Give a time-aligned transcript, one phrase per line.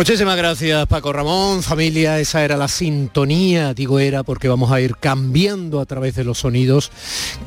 [0.00, 4.96] Muchísimas gracias Paco Ramón, familia, esa era la sintonía, digo era porque vamos a ir
[4.96, 6.90] cambiando a través de los sonidos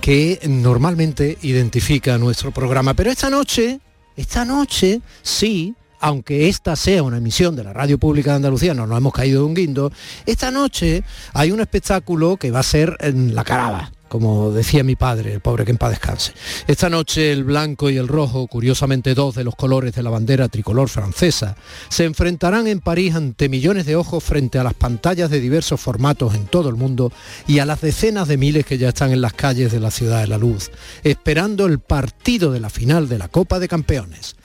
[0.01, 2.93] que normalmente identifica nuestro programa.
[2.93, 3.79] Pero esta noche,
[4.15, 8.85] esta noche, sí, aunque esta sea una emisión de la Radio Pública de Andalucía, no
[8.85, 9.91] nos hemos caído de un guindo,
[10.27, 14.95] esta noche hay un espectáculo que va a ser en la caraba como decía mi
[14.95, 16.33] padre, el pobre que en paz descanse.
[16.67, 20.49] Esta noche el blanco y el rojo, curiosamente dos de los colores de la bandera
[20.49, 21.57] tricolor francesa,
[21.89, 26.35] se enfrentarán en París ante millones de ojos frente a las pantallas de diversos formatos
[26.35, 27.11] en todo el mundo
[27.47, 30.21] y a las decenas de miles que ya están en las calles de la ciudad
[30.21, 30.69] de la luz,
[31.03, 34.35] esperando el partido de la final de la Copa de Campeones,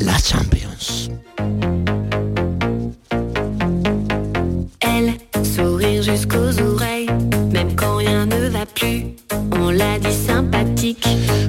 [0.00, 1.10] la Champions.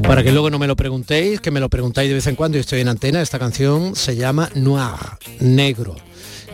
[0.03, 2.57] Para que luego no me lo preguntéis, que me lo preguntáis de vez en cuando
[2.57, 5.95] y estoy en antena, esta canción se llama Noir, negro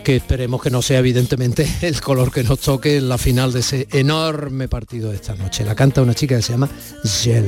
[0.06, 3.58] que esperemos que no sea evidentemente el color que nos toque en la final de
[3.58, 5.64] ese enorme partido de esta noche.
[5.64, 6.70] La canta una chica que se llama
[7.02, 7.44] Gel.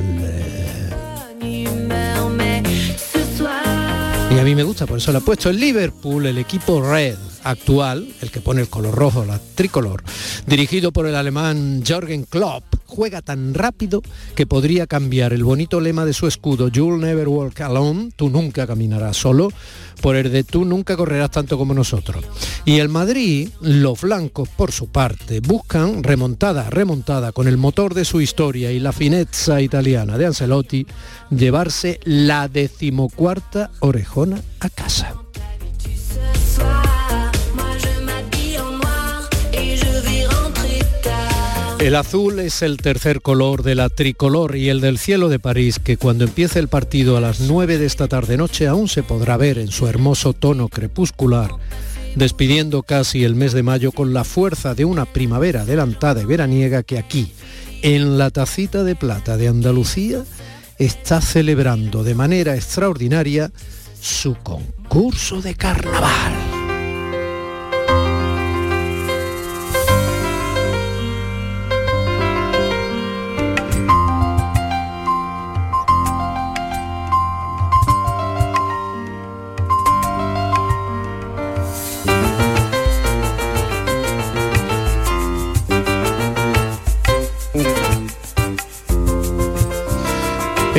[4.31, 5.49] Y a mí me gusta, por eso la he puesto.
[5.49, 10.03] El Liverpool, el equipo Red, actual, el que pone el color rojo, la tricolor,
[10.45, 14.01] dirigido por el alemán Jürgen Klopp, juega tan rápido
[14.35, 18.65] que podría cambiar el bonito lema de su escudo, You'll never walk alone, tú nunca
[18.67, 19.49] caminarás solo,
[20.01, 22.25] por el de tú nunca correrás tanto como nosotros.
[22.65, 28.05] Y el Madrid, los blancos por su parte, buscan remontada, remontada con el motor de
[28.05, 30.85] su historia y la finezza italiana de Ancelotti,
[31.29, 35.15] llevarse la decimocuarta orejona a casa.
[41.79, 45.79] El azul es el tercer color de la tricolor y el del cielo de París,
[45.79, 49.37] que cuando empiece el partido a las 9 de esta tarde noche aún se podrá
[49.37, 51.51] ver en su hermoso tono crepuscular,
[52.15, 56.83] despidiendo casi el mes de mayo con la fuerza de una primavera adelantada y veraniega
[56.83, 57.31] que aquí,
[57.81, 60.25] en la tacita de plata de Andalucía,
[60.77, 63.51] está celebrando de manera extraordinaria
[64.01, 66.48] su concurso de carnaval.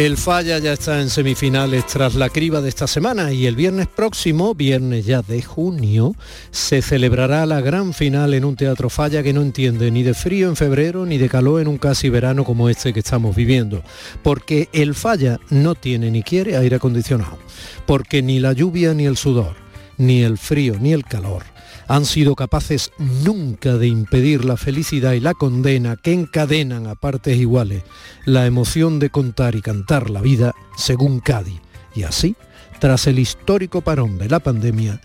[0.00, 3.86] El Falla ya está en semifinales tras la criba de esta semana y el viernes
[3.86, 6.14] próximo, viernes ya de junio,
[6.50, 10.48] se celebrará la gran final en un teatro Falla que no entiende ni de frío
[10.48, 13.82] en febrero ni de calor en un casi verano como este que estamos viviendo.
[14.22, 17.36] Porque el Falla no tiene ni quiere aire acondicionado.
[17.84, 19.54] Porque ni la lluvia ni el sudor,
[19.98, 21.42] ni el frío ni el calor
[21.90, 27.36] han sido capaces nunca de impedir la felicidad y la condena que encadenan a partes
[27.36, 27.82] iguales
[28.24, 31.60] la emoción de contar y cantar la vida según Cádiz.
[31.92, 32.36] Y así,
[32.78, 35.00] tras el histórico parón de la pandemia,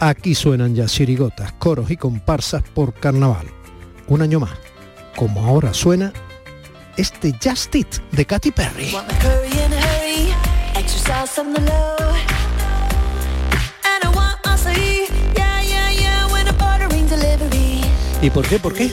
[0.00, 3.48] aquí suenan ya chirigotas, coros y comparsas por carnaval.
[4.08, 4.58] Un año más,
[5.16, 6.14] como ahora suena
[6.96, 8.90] este Just It de Katy Perry.
[18.22, 18.60] ¿Y por qué?
[18.60, 18.88] ¿Por qué?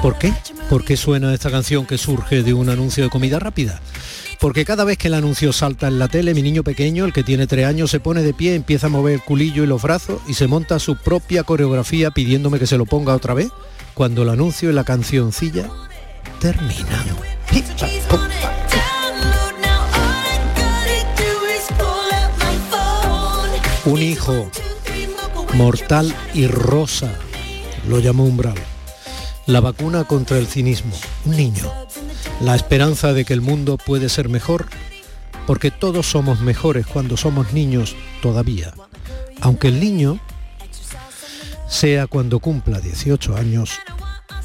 [0.00, 0.32] ¿Por qué?
[0.70, 3.78] ¿Por qué suena esta canción que surge de un anuncio de comida rápida?
[4.40, 7.22] Porque cada vez que el anuncio salta en la tele, mi niño pequeño, el que
[7.22, 10.22] tiene tres años, se pone de pie, empieza a mover el culillo y los brazos
[10.26, 13.50] y se monta su propia coreografía pidiéndome que se lo ponga otra vez
[13.92, 15.68] cuando el anuncio y la cancioncilla
[16.40, 17.04] terminan.
[23.84, 24.50] Un hijo
[25.52, 27.12] mortal y rosa
[27.86, 28.69] lo llamó umbral
[29.46, 30.94] la vacuna contra el cinismo,
[31.24, 31.70] un niño,
[32.40, 34.66] la esperanza de que el mundo puede ser mejor,
[35.46, 38.72] porque todos somos mejores cuando somos niños todavía,
[39.40, 40.20] aunque el niño
[41.68, 43.78] sea cuando cumpla 18 años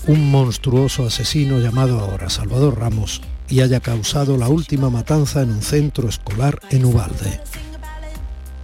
[0.08, 5.62] un monstruoso asesino llamado ahora Salvador Ramos y haya causado la última matanza en un
[5.62, 7.42] centro escolar en Ubalde,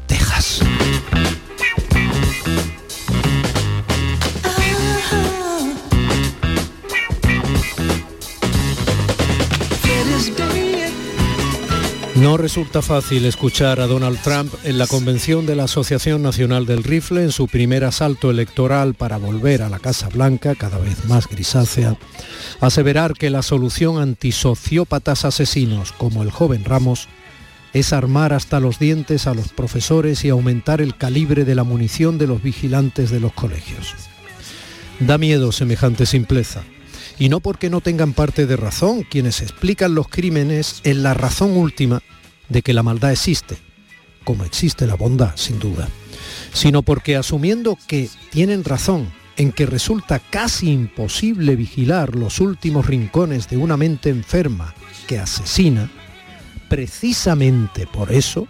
[0.07, 0.61] Texas.
[12.15, 16.83] No resulta fácil escuchar a Donald Trump en la convención de la Asociación Nacional del
[16.83, 21.27] Rifle en su primer asalto electoral para volver a la Casa Blanca, cada vez más
[21.27, 21.95] grisácea,
[22.59, 27.07] aseverar que la solución antisociópatas asesinos como el joven Ramos
[27.73, 32.17] es armar hasta los dientes a los profesores y aumentar el calibre de la munición
[32.17, 33.95] de los vigilantes de los colegios.
[34.99, 36.61] Da miedo semejante simpleza.
[37.19, 41.55] Y no porque no tengan parte de razón quienes explican los crímenes en la razón
[41.57, 42.01] última
[42.49, 43.57] de que la maldad existe,
[44.23, 45.87] como existe la bondad, sin duda,
[46.53, 53.49] sino porque asumiendo que tienen razón en que resulta casi imposible vigilar los últimos rincones
[53.49, 54.75] de una mente enferma
[55.07, 55.89] que asesina,
[56.69, 58.47] precisamente por eso,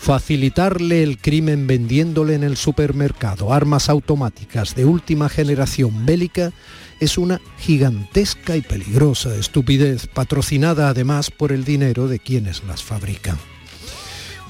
[0.00, 6.52] facilitarle el crimen vendiéndole en el supermercado armas automáticas de última generación bélica
[7.00, 13.38] es una gigantesca y peligrosa estupidez patrocinada además por el dinero de quienes las fabrican.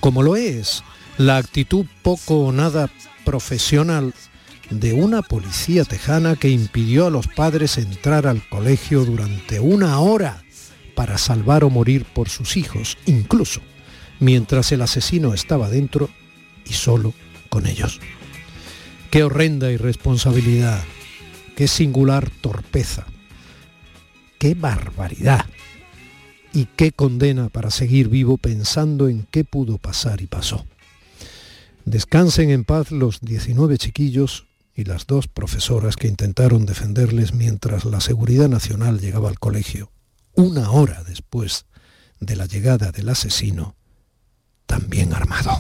[0.01, 0.83] Como lo es
[1.17, 2.91] la actitud poco o nada
[3.25, 4.15] profesional
[4.71, 10.43] de una policía tejana que impidió a los padres entrar al colegio durante una hora
[10.95, 13.61] para salvar o morir por sus hijos, incluso
[14.21, 16.09] mientras el asesino estaba dentro
[16.69, 17.15] y solo
[17.49, 18.01] con ellos.
[19.11, 20.83] Qué horrenda irresponsabilidad,
[21.61, 23.05] qué singular torpeza,
[24.39, 25.45] qué barbaridad
[26.55, 30.65] y qué condena para seguir vivo pensando en qué pudo pasar y pasó.
[31.85, 38.01] Descansen en paz los 19 chiquillos y las dos profesoras que intentaron defenderles mientras la
[38.01, 39.93] Seguridad Nacional llegaba al colegio
[40.33, 41.67] una hora después
[42.21, 43.77] de la llegada del asesino,
[44.65, 45.59] también armado.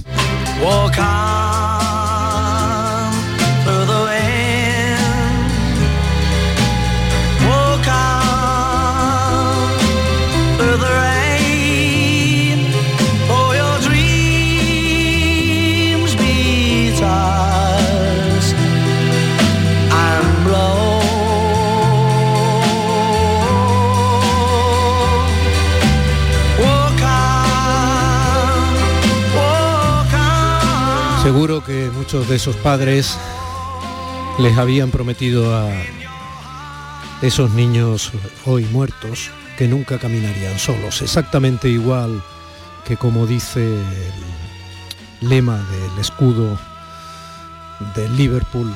[32.13, 33.17] Muchos de esos padres
[34.41, 35.71] les habían prometido a
[37.23, 38.11] esos niños
[38.47, 42.21] hoy muertos que nunca caminarían solos, exactamente igual
[42.85, 46.59] que como dice el lema del escudo
[47.95, 48.75] del Liverpool,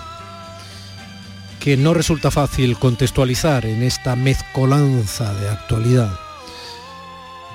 [1.58, 6.20] que no resulta fácil contextualizar en esta mezcolanza de actualidad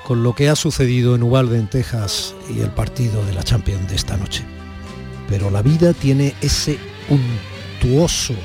[0.04, 3.88] con lo que ha sucedido en Uvalde, en Texas, y el partido de la Champions
[3.88, 4.59] de esta noche
[5.30, 8.38] pero la vida tiene ese untuoso, eh,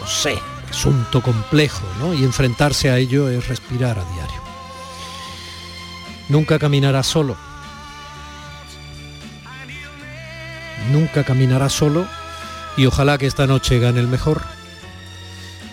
[0.00, 0.38] no sé,
[0.70, 2.14] asunto complejo, ¿no?
[2.14, 4.40] Y enfrentarse a ello es respirar a diario.
[6.28, 7.36] Nunca caminará solo.
[10.92, 12.06] Nunca caminará solo
[12.76, 14.42] y ojalá que esta noche gane el mejor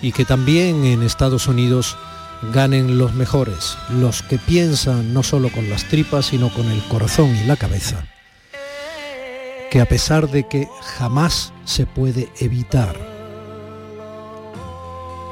[0.01, 1.95] y que también en Estados Unidos
[2.51, 7.35] ganen los mejores, los que piensan no solo con las tripas, sino con el corazón
[7.35, 8.05] y la cabeza,
[9.71, 12.95] que a pesar de que jamás se puede evitar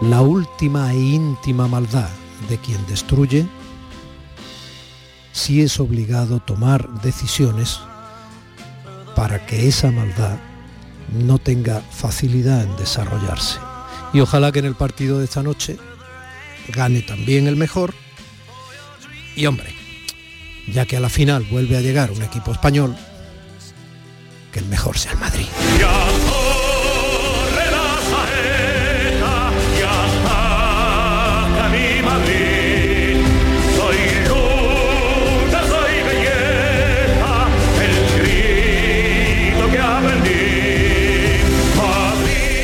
[0.01, 2.09] la última e íntima maldad
[2.49, 3.45] de quien destruye,
[5.31, 7.79] sí es obligado tomar decisiones
[9.15, 10.37] para que esa maldad
[11.13, 13.59] no tenga facilidad en desarrollarse.
[14.13, 15.77] Y ojalá que en el partido de esta noche
[16.69, 17.93] gane también el mejor.
[19.35, 19.73] Y hombre,
[20.67, 22.95] ya que a la final vuelve a llegar un equipo español,
[24.51, 25.47] que el mejor sea el Madrid.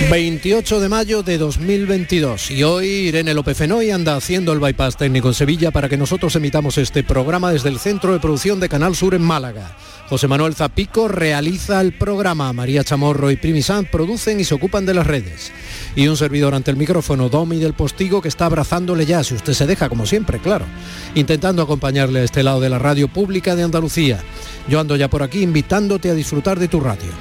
[0.09, 5.27] 28 de mayo de 2022 y hoy Irene López Fenoy anda haciendo el bypass técnico
[5.27, 8.95] en Sevilla para que nosotros emitamos este programa desde el Centro de Producción de Canal
[8.95, 9.75] Sur en Málaga.
[10.09, 14.93] José Manuel Zapico realiza el programa, María Chamorro y Primisan producen y se ocupan de
[14.93, 15.51] las redes.
[15.97, 19.51] Y un servidor ante el micrófono, Domi del Postigo, que está abrazándole ya, si usted
[19.51, 20.65] se deja, como siempre, claro,
[21.13, 24.23] intentando acompañarle a este lado de la radio pública de Andalucía.
[24.69, 27.11] Yo ando ya por aquí invitándote a disfrutar de tu radio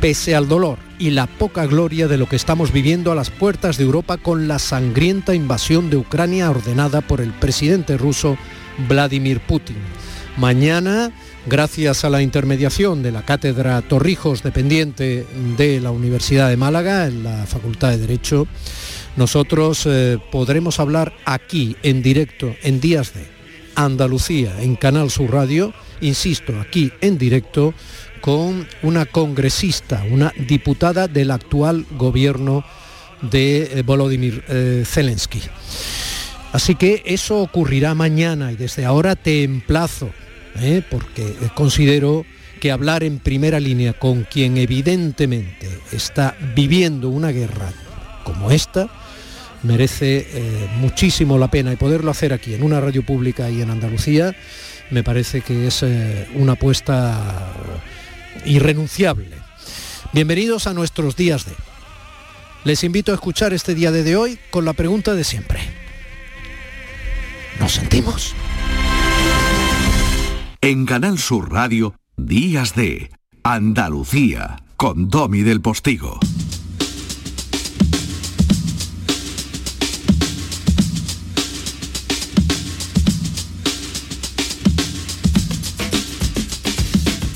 [0.00, 3.78] pese al dolor y la poca gloria de lo que estamos viviendo a las puertas
[3.78, 8.38] de Europa con la sangrienta invasión de Ucrania ordenada por el presidente ruso
[8.88, 9.76] Vladimir Putin.
[10.36, 11.10] Mañana,
[11.48, 15.26] gracias a la intermediación de la Cátedra Torrijos, dependiente
[15.56, 18.46] de la Universidad de Málaga, en la Facultad de Derecho,
[19.16, 23.26] nosotros eh, podremos hablar aquí, en directo, en Días de
[23.74, 27.72] Andalucía, en Canal Sur Radio, insisto, aquí en directo,
[28.20, 32.64] con una congresista, una diputada del actual gobierno
[33.22, 35.40] de eh, Volodymyr eh, Zelensky.
[36.52, 40.10] Así que eso ocurrirá mañana y desde ahora te emplazo,
[40.60, 40.82] ¿eh?
[40.88, 42.24] porque considero
[42.60, 47.72] que hablar en primera línea con quien evidentemente está viviendo una guerra
[48.24, 48.88] como esta
[49.62, 53.70] merece eh, muchísimo la pena y poderlo hacer aquí en una radio pública y en
[53.70, 54.34] Andalucía
[54.90, 57.52] me parece que es eh, una apuesta
[58.44, 59.28] irrenunciable.
[60.12, 61.52] Bienvenidos a nuestros días de.
[62.64, 65.60] Les invito a escuchar este día de hoy con la pregunta de siempre.
[67.58, 68.34] ¿Nos sentimos?
[70.60, 73.12] En Canal Sur Radio, Días de
[73.44, 76.18] Andalucía, con Domi del Postigo.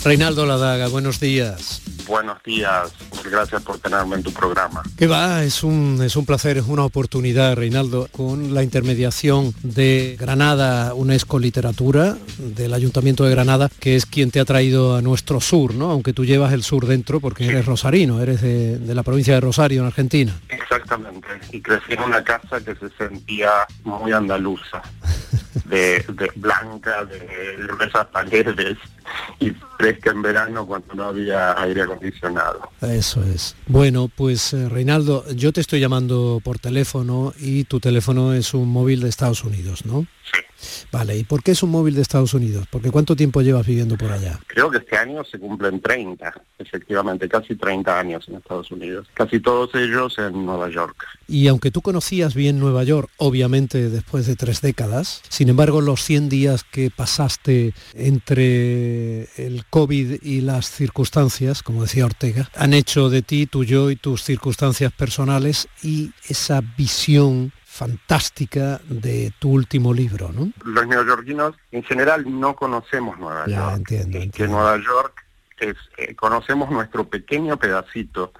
[0.02, 1.81] Reinaldo Ladaga, buenos días.
[2.06, 2.92] Buenos días,
[3.30, 4.82] gracias por tenerme en tu programa.
[4.96, 10.16] Que va, es un, es un placer, es una oportunidad, Reinaldo, con la intermediación de
[10.18, 15.40] Granada UNESCO Literatura, del Ayuntamiento de Granada, que es quien te ha traído a nuestro
[15.40, 15.90] sur, ¿no?
[15.90, 19.40] Aunque tú llevas el sur dentro porque eres rosarino, eres de, de, la provincia de
[19.40, 20.34] Rosario, en Argentina.
[20.48, 23.50] Exactamente, y crecí en una casa que se sentía
[23.84, 24.82] muy andaluza.
[25.64, 26.04] de,
[26.36, 28.76] blanca, de gruesas paredes
[29.40, 32.70] y fresca en verano cuando no había aire acondicionado.
[32.80, 33.56] Eso es.
[33.66, 38.68] Bueno, pues eh, Reinaldo, yo te estoy llamando por teléfono y tu teléfono es un
[38.68, 40.06] móvil de Estados Unidos, ¿no?
[40.32, 40.40] Sí.
[40.90, 42.66] Vale, ¿y por qué es un móvil de Estados Unidos?
[42.70, 44.38] Porque ¿cuánto tiempo llevas viviendo por allá?
[44.46, 49.08] Creo que este año se cumplen 30, efectivamente, casi 30 años en Estados Unidos.
[49.14, 50.96] Casi todos ellos en Nueva York.
[51.28, 56.02] Y aunque tú conocías bien Nueva York, obviamente después de tres décadas, sin embargo los
[56.02, 63.10] 100 días que pasaste entre el COVID y las circunstancias, como decía Ortega, han hecho
[63.10, 69.94] de ti, tu yo y tus circunstancias personales y esa visión fantástica de tu último
[69.94, 70.52] libro, ¿no?
[70.62, 73.76] Los neoyorquinos en general no conocemos Nueva ya, York.
[73.78, 74.56] Entiendo, que entiendo.
[74.56, 75.24] Nueva York
[75.58, 78.34] es, eh, conocemos nuestro pequeño pedacito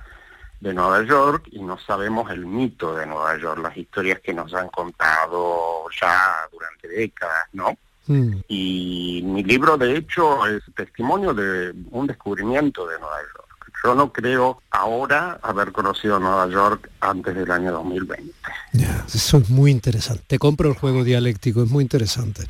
[0.60, 4.52] de Nueva York y no sabemos el mito de Nueva York, las historias que nos
[4.52, 7.78] han contado ya durante décadas, ¿no?
[8.08, 8.36] Mm.
[8.48, 13.41] Y mi libro, de hecho, es testimonio de un descubrimiento de Nueva York.
[13.84, 18.32] Yo no creo ahora haber conocido Nueva York antes del año 2020.
[18.72, 20.22] Ya, eso es muy interesante.
[20.26, 22.46] Te compro el juego dialéctico, es muy interesante.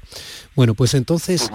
[0.54, 1.50] Bueno, pues entonces.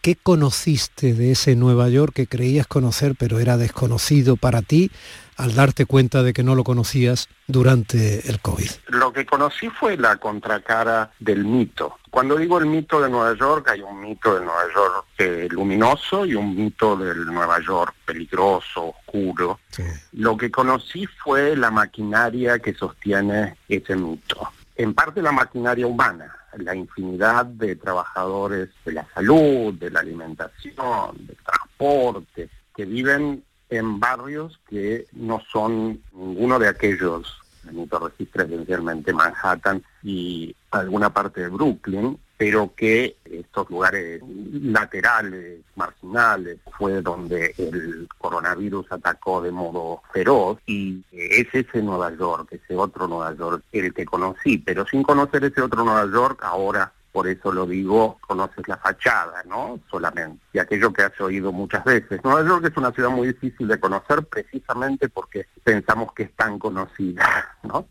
[0.00, 4.92] ¿qué conociste de ese Nueva York que creías conocer pero era desconocido para ti
[5.38, 8.68] al darte cuenta de que no lo conocías durante el COVID?
[8.88, 11.96] Lo que conocí fue la contracara del mito.
[12.10, 16.26] Cuando digo el mito de Nueva York, hay un mito de Nueva York eh, luminoso
[16.26, 19.60] y un mito del Nueva York peligroso, oscuro.
[19.70, 19.84] Sí.
[20.12, 24.52] Lo que conocí fue la maquinaria que sostiene ese mito.
[24.74, 31.16] En parte la maquinaria humana, la infinidad de trabajadores de la salud, de la alimentación,
[31.26, 38.44] del transporte, que viven en barrios que no son ninguno de aquellos, el mito registra
[38.44, 44.22] esencialmente Manhattan y alguna parte de Brooklyn, pero que estos lugares
[44.52, 50.58] laterales, marginales, fue donde el coronavirus atacó de modo feroz.
[50.64, 55.44] Y es ese Nueva York, ese otro Nueva York, el que conocí, pero sin conocer
[55.44, 59.80] ese otro Nueva York, ahora por eso lo digo, conoces la fachada, ¿no?
[59.90, 60.40] Solamente.
[60.52, 62.20] Y aquello que has oído muchas veces.
[62.22, 66.60] Nueva York es una ciudad muy difícil de conocer precisamente porque pensamos que es tan
[66.60, 67.88] conocida, ¿no?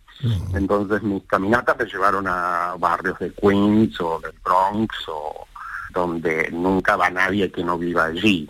[0.54, 5.46] Entonces mis caminatas me llevaron a barrios de Queens o del Bronx o
[5.90, 8.48] donde nunca va nadie que no viva allí,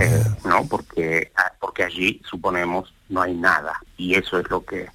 [0.00, 0.66] eh, ¿no?
[0.68, 3.80] Porque, ah, porque allí, suponemos, no hay nada.
[3.96, 4.88] Y eso es lo que,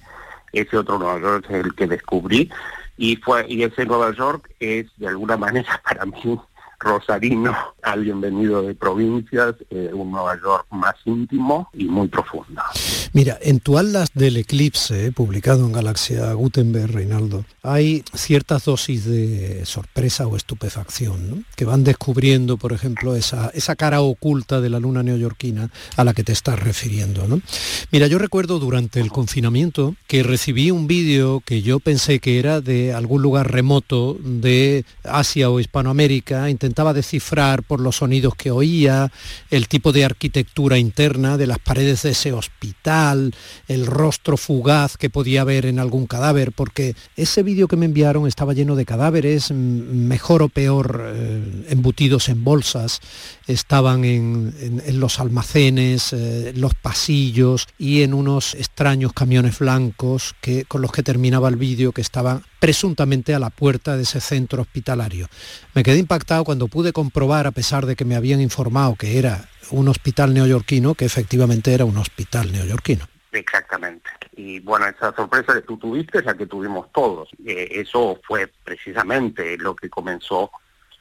[0.52, 2.50] ese otro Nueva York es el que descubrí.
[2.96, 6.38] Y, fue, y ese Nueva York es, de alguna manera, para mí,
[6.82, 12.60] rosarino, alguien venido de provincias, eh, un Nueva York más íntimo y muy profundo.
[13.12, 19.04] Mira, en tu Atlas del Eclipse, eh, publicado en Galaxia Gutenberg, Reinaldo, hay ciertas dosis
[19.04, 21.42] de sorpresa o estupefacción, ¿no?
[21.54, 26.14] que van descubriendo, por ejemplo, esa, esa cara oculta de la luna neoyorquina a la
[26.14, 27.28] que te estás refiriendo.
[27.28, 27.40] ¿no?
[27.90, 32.60] Mira, yo recuerdo durante el confinamiento que recibí un vídeo que yo pensé que era
[32.60, 39.12] de algún lugar remoto de Asia o Hispanoamérica, intentaba descifrar por los sonidos que oía,
[39.50, 43.34] el tipo de arquitectura interna de las paredes de ese hospital,
[43.68, 48.26] el rostro fugaz que podía haber en algún cadáver, porque ese vídeo que me enviaron
[48.26, 53.00] estaba lleno de cadáveres, mejor o peor eh, embutidos en bolsas,
[53.46, 60.64] estaban en, en- los almacenes, eh, los pasillos y en unos extraños camiones blancos que,
[60.64, 64.62] con los que terminaba el vídeo que estaban presuntamente a la puerta de ese centro
[64.62, 65.26] hospitalario.
[65.74, 69.48] Me quedé impactado cuando pude comprobar, a pesar de que me habían informado que era
[69.72, 73.04] un hospital neoyorquino, que efectivamente era un hospital neoyorquino.
[73.32, 74.08] Exactamente.
[74.36, 77.30] Y bueno, esa sorpresa que tú tuviste es la que tuvimos todos.
[77.44, 80.52] Eh, eso fue precisamente lo que comenzó,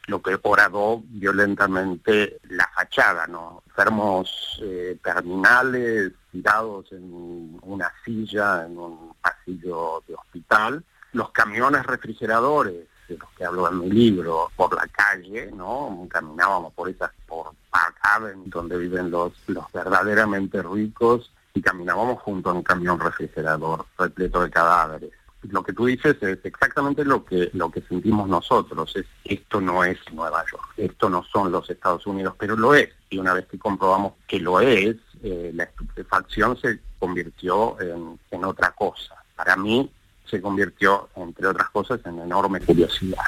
[0.07, 3.61] lo que horadó violentamente la fachada, ¿no?
[3.67, 12.87] Enfermos eh, terminales tirados en una silla, en un pasillo de hospital, los camiones refrigeradores
[13.07, 16.07] de los que hablo en mi libro, por la calle, ¿no?
[16.09, 22.49] Caminábamos por esas, por Park Avenue, donde viven los, los verdaderamente ricos, y caminábamos junto
[22.49, 25.11] a un camión refrigerador repleto de cadáveres.
[25.49, 28.95] Lo que tú dices es exactamente lo que lo que sentimos nosotros.
[28.95, 32.89] Es esto no es Nueva York, esto no son los Estados Unidos, pero lo es.
[33.09, 38.45] Y una vez que comprobamos que lo es, eh, la estupefacción se convirtió en, en
[38.45, 39.15] otra cosa.
[39.35, 39.91] Para mí
[40.31, 43.19] se convirtió, entre otras cosas, en enorme curiosidad.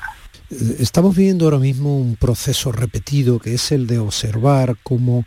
[0.79, 5.25] Estamos viviendo ahora mismo un proceso repetido que es el de observar cómo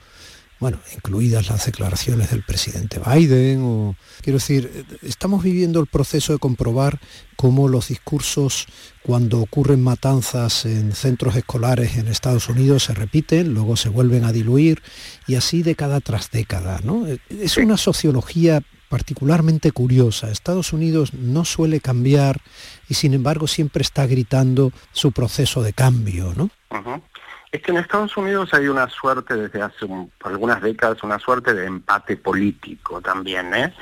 [0.58, 6.38] bueno, incluidas las declaraciones del presidente Biden, o quiero decir, estamos viviendo el proceso de
[6.38, 6.98] comprobar
[7.36, 8.66] cómo los discursos
[9.02, 14.32] cuando ocurren matanzas en centros escolares en Estados Unidos se repiten, luego se vuelven a
[14.32, 14.82] diluir
[15.26, 17.06] y así década tras década, ¿no?
[17.28, 20.30] Es una sociología particularmente curiosa.
[20.30, 22.40] Estados Unidos no suele cambiar
[22.88, 26.50] y sin embargo siempre está gritando su proceso de cambio, ¿no?
[27.52, 29.86] Es que en Estados Unidos hay una suerte desde hace
[30.24, 33.72] algunas décadas, una suerte de empate político también, ¿eh?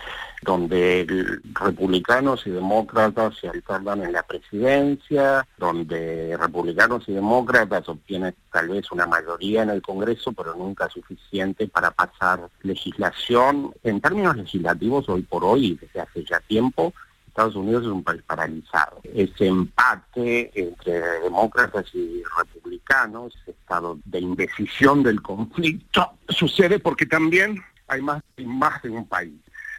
[0.45, 8.69] donde republicanos y demócratas se alternan en la presidencia, donde republicanos y demócratas obtienen tal
[8.69, 13.73] vez una mayoría en el Congreso, pero nunca suficiente para pasar legislación.
[13.83, 16.93] En términos legislativos, hoy por hoy, desde hace ya tiempo,
[17.35, 19.01] Estados Unidos es un país paralizado.
[19.13, 27.61] Ese empate entre demócratas y republicanos, ese estado de indecisión del conflicto, sucede porque también
[27.89, 29.35] hay más, de un país.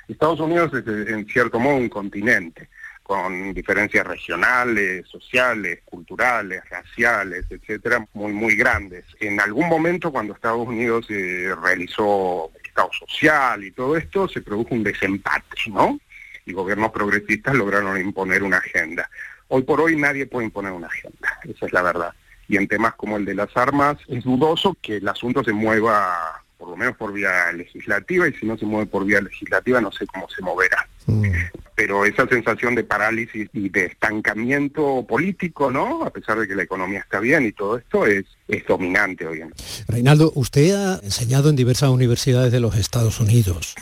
[0.09, 2.67] Estados Unidos es en cierto modo un continente
[3.01, 9.05] con diferencias regionales, sociales, culturales, raciales, etcétera, muy muy grandes.
[9.21, 14.75] En algún momento cuando Estados Unidos eh, realizó Estado social y todo esto, se produjo
[14.75, 15.97] un desempate, ¿no?
[16.45, 19.09] Y gobiernos progresistas lograron imponer una agenda.
[19.47, 22.13] Hoy por hoy nadie puede imponer una agenda, esa es la verdad.
[22.47, 26.41] Y en temas como el de las armas es dudoso que el asunto se mueva
[26.57, 29.91] por lo menos por vía legislativa y si no se mueve por vía legislativa no
[29.91, 30.87] sé cómo se moverá.
[31.05, 31.33] Mm
[31.75, 36.03] pero esa sensación de parálisis y de estancamiento político, ¿no?
[36.05, 39.41] A pesar de que la economía está bien y todo esto es, es dominante hoy
[39.41, 39.85] en día.
[39.89, 43.75] Reinaldo, usted ha enseñado en diversas universidades de los Estados Unidos.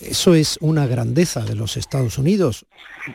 [0.00, 2.64] ¿Eso es una grandeza de los Estados Unidos?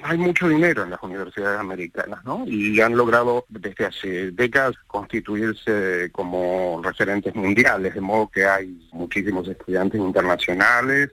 [0.03, 2.45] Hay mucho dinero en las universidades americanas, ¿no?
[2.47, 9.47] Y han logrado desde hace décadas constituirse como referentes mundiales, de modo que hay muchísimos
[9.47, 11.09] estudiantes internacionales,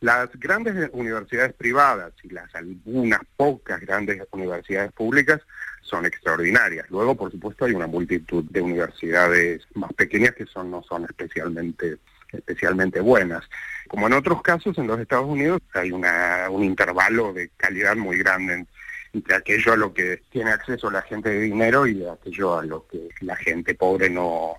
[0.00, 5.40] las grandes universidades privadas y las algunas pocas grandes universidades públicas
[5.82, 6.88] son extraordinarias.
[6.90, 11.98] Luego, por supuesto, hay una multitud de universidades más pequeñas que son no son especialmente
[12.32, 13.44] especialmente buenas.
[13.88, 18.18] Como en otros casos en los Estados Unidos hay una, un intervalo de calidad muy
[18.18, 18.66] grande
[19.12, 22.86] entre aquello a lo que tiene acceso la gente de dinero y aquello a lo
[22.86, 24.56] que la gente pobre no,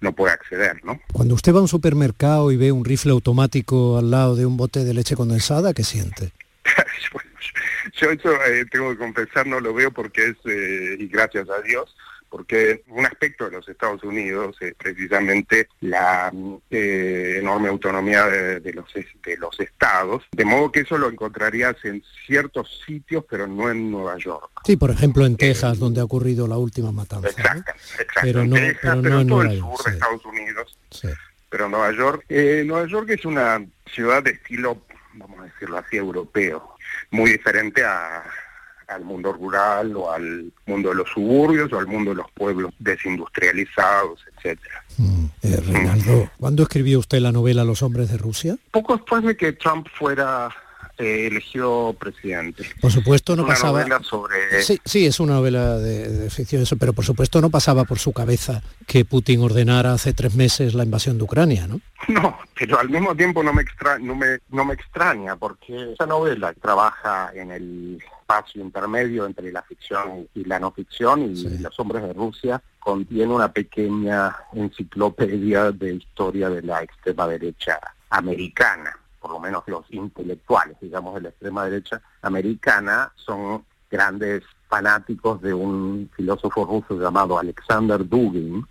[0.00, 1.00] no puede acceder, ¿no?
[1.12, 4.56] Cuando usted va a un supermercado y ve un rifle automático al lado de un
[4.56, 6.32] bote de leche condensada, ¿qué siente?
[8.00, 11.60] yo eso eh, tengo que confesar, no lo veo porque es, eh, y gracias a
[11.62, 11.94] Dios,
[12.30, 16.32] porque un aspecto de los Estados Unidos es precisamente la
[16.70, 22.02] eh, enorme autonomía de, los, de los estados, de modo que eso lo encontrarías en
[22.26, 24.62] ciertos sitios, pero no en Nueva York.
[24.64, 27.28] Sí, por ejemplo en Texas, donde ha ocurrido la última matanza.
[27.28, 28.20] Exacto, exacto.
[28.22, 30.78] Pero no, en pero en todo el sur de Estados Unidos.
[31.50, 33.60] Pero Nueva York, eh, Nueva York es una
[33.92, 36.76] ciudad de estilo, vamos a decirlo así, europeo,
[37.10, 38.22] muy diferente a,
[38.90, 42.72] al mundo rural o al mundo de los suburbios o al mundo de los pueblos
[42.78, 44.84] desindustrializados, etcétera.
[44.98, 48.56] Mm, eh, Reinaldo, ¿cuándo escribió usted la novela Los hombres de Rusia?
[48.70, 50.50] Poco después de que Trump fuera
[51.00, 52.62] eh, eligió presidente.
[52.78, 53.86] Por supuesto no pasaba...
[54.02, 54.62] sobre...
[54.62, 58.12] Sí, sí, es una novela de, ficción eso, pero por supuesto no pasaba por su
[58.12, 61.80] cabeza que Putin ordenara hace tres meses la invasión de Ucrania, ¿no?
[62.08, 63.98] No, pero al mismo tiempo no me, extra...
[63.98, 69.62] no me, no me extraña porque esa novela trabaja en el espacio intermedio entre la
[69.62, 75.94] ficción y la no ficción y Los hombres de Rusia contiene una pequeña enciclopedia de
[75.94, 78.96] historia de la extrema derecha americana.
[79.20, 85.52] Por lo menos los intelectuales, digamos, de la extrema derecha americana, son grandes fanáticos de
[85.52, 88.64] un filósofo ruso llamado Alexander Dugin,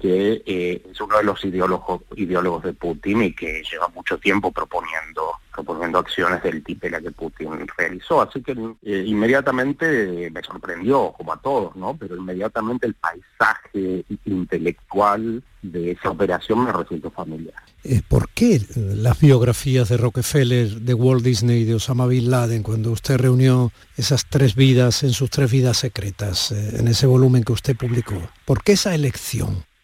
[0.00, 4.52] que eh, es uno de los ideólogos, ideólogos de Putin y que lleva mucho tiempo
[4.52, 5.22] proponiendo
[5.56, 8.20] proponiendo acciones del tipo la que Putin realizó.
[8.20, 11.96] Así que eh, inmediatamente me sorprendió, como a todos, ¿no?
[11.96, 17.54] Pero inmediatamente el paisaje intelectual de esa operación me resultó familiar.
[17.84, 22.62] Eh, ¿Por qué las biografías de Rockefeller, de Walt Disney y de Osama Bin Laden,
[22.62, 27.44] cuando usted reunió esas tres vidas en sus tres vidas secretas, eh, en ese volumen
[27.44, 28.16] que usted publicó?
[28.44, 29.35] ¿Por qué esa elección?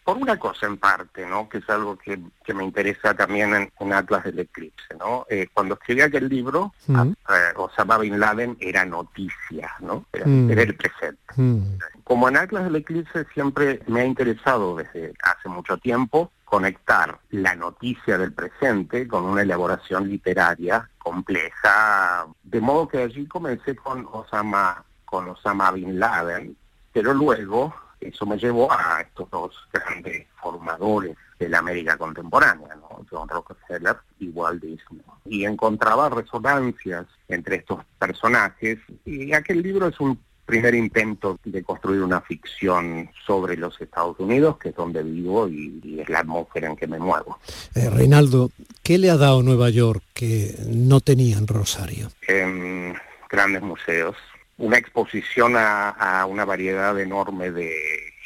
[0.03, 1.47] Por una cosa en parte, ¿no?
[1.47, 2.19] Que es algo que,
[2.53, 5.25] me interesa también en, Atlas del Eclipse, ¿no?
[5.29, 7.01] Eh, cuando escribí aquel libro, mm.
[7.01, 10.05] eh, Osama Bin Laden era noticia, ¿no?
[10.11, 10.51] Era, mm.
[10.51, 11.21] el presente.
[11.37, 11.77] Mm.
[12.03, 17.55] Como en Atlas del Eclipse siempre me ha interesado desde hace mucho tiempo conectar la
[17.55, 24.83] noticia del presente con una elaboración literaria compleja, de modo que allí comencé con Osama,
[25.05, 26.55] con Osama Bin Laden,
[26.91, 27.73] pero luego
[28.07, 33.05] eso me llevó a estos dos grandes formadores de la América contemporánea, ¿no?
[33.09, 35.01] John Rockefeller y Walt Disney.
[35.25, 42.01] Y encontraba resonancias entre estos personajes y aquel libro es un primer intento de construir
[42.01, 46.75] una ficción sobre los Estados Unidos, que es donde vivo y, es la atmósfera en
[46.75, 47.39] que me muevo.
[47.75, 48.51] Eh, Reinaldo,
[48.83, 52.09] ¿qué le ha dado Nueva York que no tenía en Rosario?
[52.27, 52.93] En
[53.29, 54.15] grandes museos,
[54.57, 57.73] una exposición a, una variedad enorme de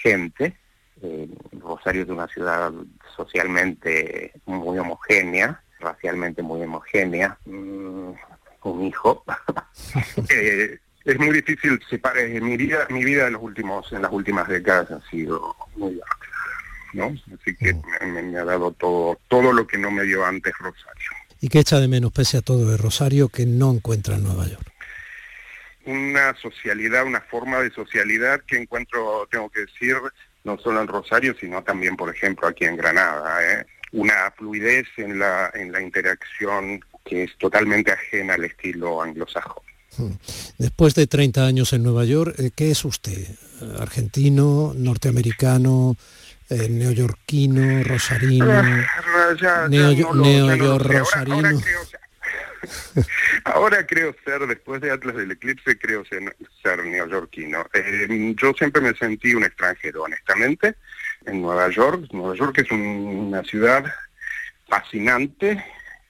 [0.02, 0.56] gente.
[1.02, 1.28] Eh,
[1.60, 2.72] Rosario es una ciudad
[3.16, 7.38] socialmente muy homogénea, racialmente muy homogénea.
[7.46, 8.12] Mm,
[8.64, 9.24] un hijo.
[10.30, 12.18] Eh, es muy difícil separar.
[12.18, 16.02] Eh, mi vida, mi vida en los últimos, en las últimas décadas ha sido muy
[16.94, 17.06] ¿no?
[17.06, 18.32] Así que mm.
[18.32, 21.12] me, ha dado todo, todo lo que no me dio antes Rosario.
[21.40, 24.48] ¿Y qué echa de menos, pese a todo, de Rosario que no encuentra en Nueva
[24.48, 24.67] York?
[25.88, 29.96] Una socialidad, una forma de socialidad que encuentro, tengo que decir,
[30.44, 33.40] no solo en Rosario, sino también, por ejemplo, aquí en Granada.
[33.44, 33.66] ¿eh?
[33.94, 39.64] Una fluidez en la, en la interacción que es totalmente ajena al estilo anglosajón.
[39.98, 40.12] Hmm.
[40.58, 43.26] Después de 30 años en Nueva York, eh, ¿qué es usted?
[43.80, 45.96] ¿Argentino, norteamericano,
[46.50, 48.46] eh, neoyorquino, rosarino?
[49.70, 51.36] Neo, rosarino.
[51.36, 52.07] Ahora creo
[54.24, 57.66] ser, después de Atlas del Eclipse, creo ser, ser neoyorquino.
[57.74, 60.76] Eh, yo siempre me sentí un extranjero, honestamente,
[61.26, 62.08] en Nueva York.
[62.12, 63.86] Nueva York es una ciudad
[64.68, 65.64] fascinante,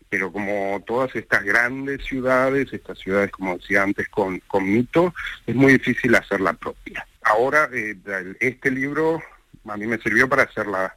[0.09, 5.13] pero como todas estas grandes ciudades, estas ciudades, como decía antes, con, con mito,
[5.45, 7.05] es muy difícil hacerla propia.
[7.23, 7.95] Ahora, eh,
[8.39, 9.21] este libro
[9.67, 10.95] a mí me sirvió para hacerla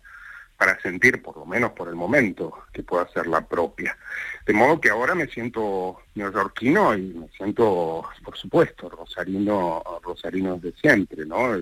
[0.61, 3.97] para sentir, por lo menos por el momento, que pueda ser la propia.
[4.47, 10.73] De modo que ahora me siento neoyorquino y me siento, por supuesto, rosarino, rosarino de
[10.81, 11.61] siempre, ¿no?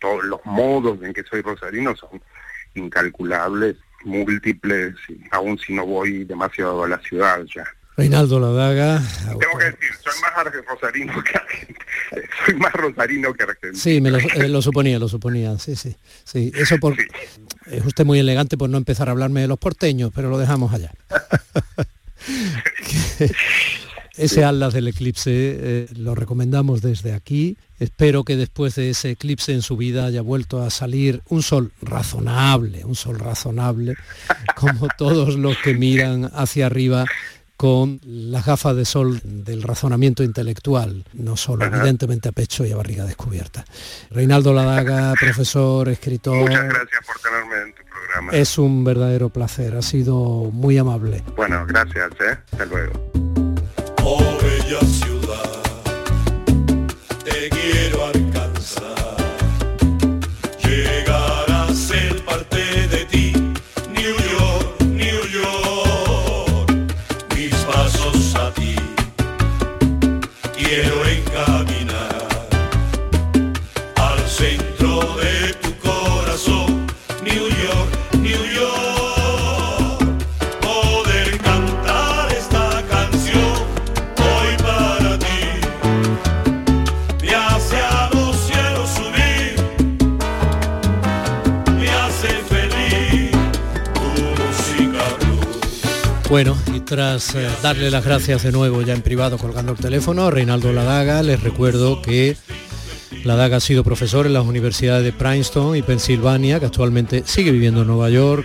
[0.00, 2.22] todos los modos en que soy rosarino son
[2.74, 4.94] incalculables, múltiples,
[5.32, 7.64] aún si no voy demasiado a la ciudad ya.
[7.96, 9.02] Reinaldo Ladaga.
[9.26, 11.78] Tengo que decir, soy más rosarino que argentino.
[12.46, 13.74] Soy más rosarino que argentino.
[13.74, 15.58] Sí, me eh, lo, suponía, lo suponía.
[15.58, 15.96] Sí, sí.
[16.24, 16.94] Sí, eso por
[17.66, 20.72] es usted muy elegante por no empezar a hablarme de los porteños, pero lo dejamos
[20.72, 20.92] allá.
[24.16, 27.56] ese Atlas del eclipse eh, lo recomendamos desde aquí.
[27.78, 31.72] Espero que después de ese eclipse en su vida haya vuelto a salir un sol
[31.80, 33.94] razonable, un sol razonable,
[34.56, 37.06] como todos los que miran hacia arriba
[37.58, 42.76] con las gafas de sol del razonamiento intelectual, no solo evidentemente a pecho y a
[42.76, 43.64] barriga descubierta.
[44.10, 46.38] Reinaldo Ladaga, profesor, escritor.
[46.38, 47.82] Muchas gracias por tenerme en tu
[48.26, 48.42] programa.
[48.42, 51.22] Es un verdadero placer, ha sido muy amable.
[51.36, 52.38] Bueno, gracias, ¿eh?
[52.52, 54.37] hasta luego.
[96.28, 100.26] Bueno, y tras eh, darle las gracias de nuevo ya en privado colgando el teléfono
[100.26, 102.36] a Reinaldo Ladaga, les recuerdo que
[103.24, 107.80] Ladaga ha sido profesor en las universidades de Princeton y Pensilvania, que actualmente sigue viviendo
[107.80, 108.44] en Nueva York,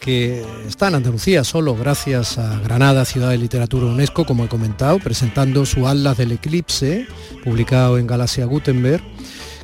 [0.00, 4.98] que está en Andalucía solo gracias a Granada, Ciudad de Literatura UNESCO, como he comentado,
[4.98, 7.06] presentando su Atlas del Eclipse,
[7.44, 9.04] publicado en Galaxia Gutenberg,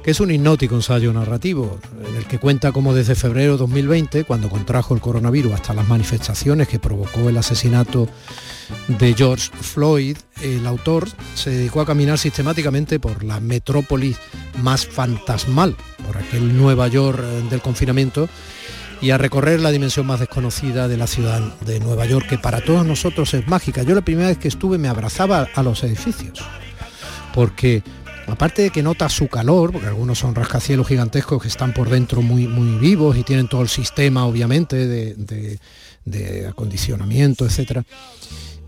[0.02, 4.24] que es un hipnótico ensayo narrativo, en el que cuenta cómo desde febrero de 2020,
[4.24, 8.08] cuando contrajo el coronavirus, hasta las manifestaciones que provocó el asesinato
[8.88, 14.16] de George Floyd, el autor se dedicó a caminar sistemáticamente por la metrópolis
[14.62, 18.28] más fantasmal, por aquel Nueva York eh, del confinamiento,
[19.02, 22.62] y a recorrer la dimensión más desconocida de la ciudad de Nueva York, que para
[22.62, 23.82] todos nosotros es mágica.
[23.82, 26.40] Yo la primera vez que estuve me abrazaba a los edificios,
[27.34, 27.82] porque
[28.32, 32.22] aparte de que nota su calor, porque algunos son rascacielos gigantescos que están por dentro
[32.22, 35.58] muy, muy vivos y tienen todo el sistema, obviamente, de,
[36.04, 37.84] de acondicionamiento, etcétera,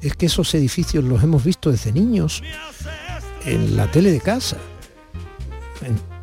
[0.01, 2.42] es que esos edificios los hemos visto desde niños
[3.44, 4.59] en la tele de casa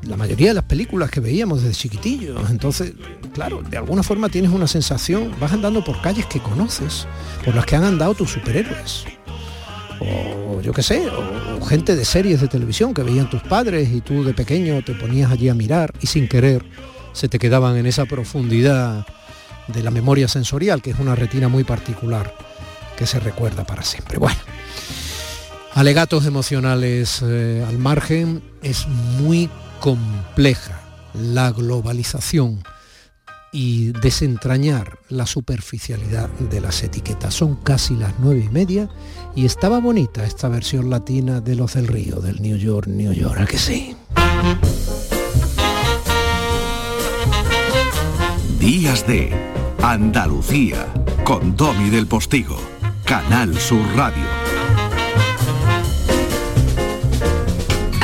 [0.04, 2.49] la mayoría de las películas que veíamos desde chiquitillos.
[2.49, 2.93] Entonces,
[3.34, 7.08] claro, de alguna forma tienes una sensación, vas andando por calles que conoces,
[7.43, 9.06] por las que han andado tus superhéroes.
[10.01, 14.01] O yo qué sé, o, gente de series de televisión que veían tus padres y
[14.01, 16.63] tú de pequeño te ponías allí a mirar y sin querer
[17.13, 19.05] se te quedaban en esa profundidad
[19.67, 22.33] de la memoria sensorial, que es una retina muy particular
[22.97, 24.17] que se recuerda para siempre.
[24.17, 24.39] Bueno,
[25.73, 30.81] alegatos emocionales eh, al margen, es muy compleja
[31.13, 32.63] la globalización
[33.51, 37.33] y desentrañar la superficialidad de las etiquetas.
[37.33, 38.89] Son casi las nueve y media
[39.35, 43.39] y estaba bonita esta versión latina de Los del Río, del New York, New York,
[43.39, 43.95] ¿a que sí?
[48.59, 49.31] Días de
[49.81, 50.88] Andalucía
[51.23, 52.57] con Domi del Postigo,
[53.05, 54.48] Canal Sur Radio.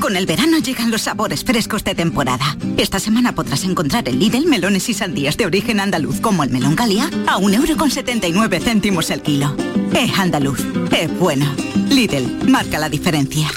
[0.00, 2.56] Con el verano llegan los sabores frescos de temporada.
[2.76, 6.76] Esta semana podrás encontrar el Lidl melones y sandías de origen andaluz como el melón
[6.76, 9.56] Galia a 1,79€ céntimos el kilo.
[9.94, 11.52] Es andaluz, es bueno.
[11.88, 13.48] Lidl, marca la diferencia.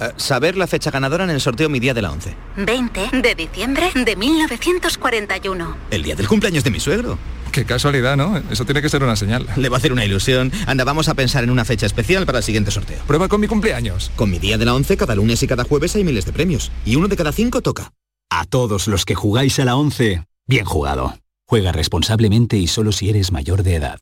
[0.00, 2.36] Eh, saber la fecha ganadora en el sorteo Mi Día de la 11.
[2.56, 5.76] 20 de diciembre de 1941.
[5.90, 7.18] El día del cumpleaños de mi suegro.
[7.54, 8.36] Qué casualidad, ¿no?
[8.50, 9.46] Eso tiene que ser una señal.
[9.54, 10.50] Le va a hacer una ilusión.
[10.66, 12.98] Anda, vamos a pensar en una fecha especial para el siguiente sorteo.
[13.06, 14.10] Prueba con mi cumpleaños.
[14.16, 16.72] Con mi día de la 11, cada lunes y cada jueves hay miles de premios.
[16.84, 17.92] Y uno de cada cinco toca.
[18.28, 21.16] A todos los que jugáis a la 11, bien jugado.
[21.46, 24.00] Juega responsablemente y solo si eres mayor de edad.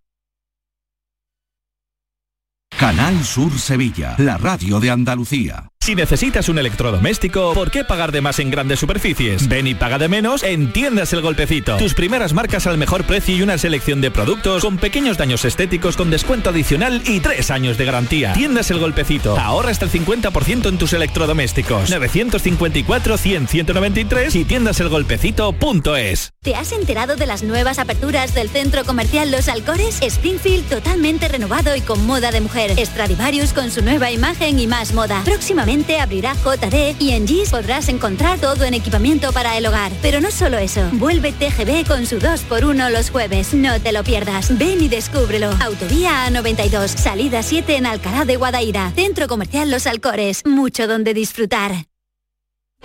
[2.82, 5.68] Canal Sur Sevilla, la radio de Andalucía.
[5.82, 9.48] Si necesitas un electrodoméstico, ¿por qué pagar de más en grandes superficies?
[9.48, 11.76] Ven y paga de menos en Tiendas El Golpecito.
[11.76, 15.96] Tus primeras marcas al mejor precio y una selección de productos con pequeños daños estéticos
[15.96, 18.32] con descuento adicional y tres años de garantía.
[18.32, 19.36] Tiendas El Golpecito.
[19.36, 21.90] Ahorra hasta el 50% en tus electrodomésticos.
[21.90, 26.30] 954-100-193 y tiendaselgolpecito.es.
[26.42, 30.00] ¿Te has enterado de las nuevas aperturas del centro comercial Los Alcores?
[30.00, 32.71] Springfield totalmente renovado y con moda de mujer.
[32.76, 35.22] Stradivarius con su nueva imagen y más moda.
[35.24, 39.92] Próximamente abrirá JD y en GIS podrás encontrar todo en equipamiento para el hogar.
[40.02, 43.54] Pero no solo eso, vuelve TGB con su 2x1 los jueves.
[43.54, 44.56] No te lo pierdas.
[44.56, 45.50] Ven y descúbrelo.
[45.60, 48.92] Autovía A92, salida 7 en Alcalá de Guadaira.
[48.94, 50.44] Centro Comercial Los Alcores.
[50.46, 51.86] Mucho donde disfrutar.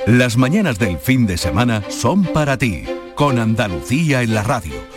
[0.06, 2.84] Las mañanas del fin de semana son para ti,
[3.16, 4.97] con Andalucía en la radio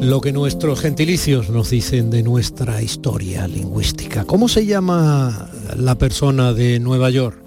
[0.00, 4.24] Lo que nuestros gentilicios nos dicen de nuestra historia lingüística.
[4.24, 7.38] ¿Cómo se llama la persona de Nueva York?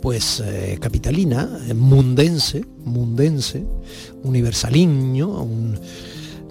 [0.00, 3.64] Pues eh, capitalina, mundense, mundense,
[4.22, 5.78] universaliño, un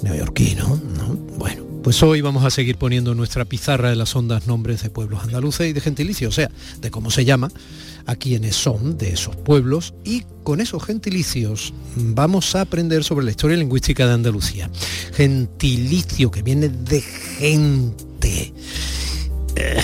[0.02, 1.18] neoyorquino, ¿no?
[1.38, 4.90] Bueno, pues hoy vamos a seguir poniendo en nuestra pizarra de las ondas nombres de
[4.90, 6.50] pueblos andaluces y de gentilicios, o sea,
[6.82, 7.52] de cómo se llama
[8.08, 13.30] a quienes son de esos pueblos y con esos gentilicios vamos a aprender sobre la
[13.30, 14.68] historia lingüística de Andalucía.
[15.14, 18.52] Gentilicio que viene de gente.
[19.56, 19.82] Eh,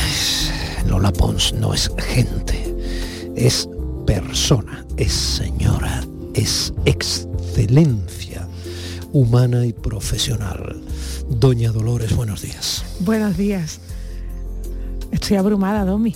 [0.87, 2.75] Lola Pons no es gente,
[3.35, 3.69] es
[4.07, 8.47] persona, es señora es excelencia
[9.11, 10.81] humana y profesional.
[11.39, 12.83] Doña Dolores, buenos días.
[12.99, 13.79] Buenos días.
[15.11, 16.13] Estoy abrumada, Domi.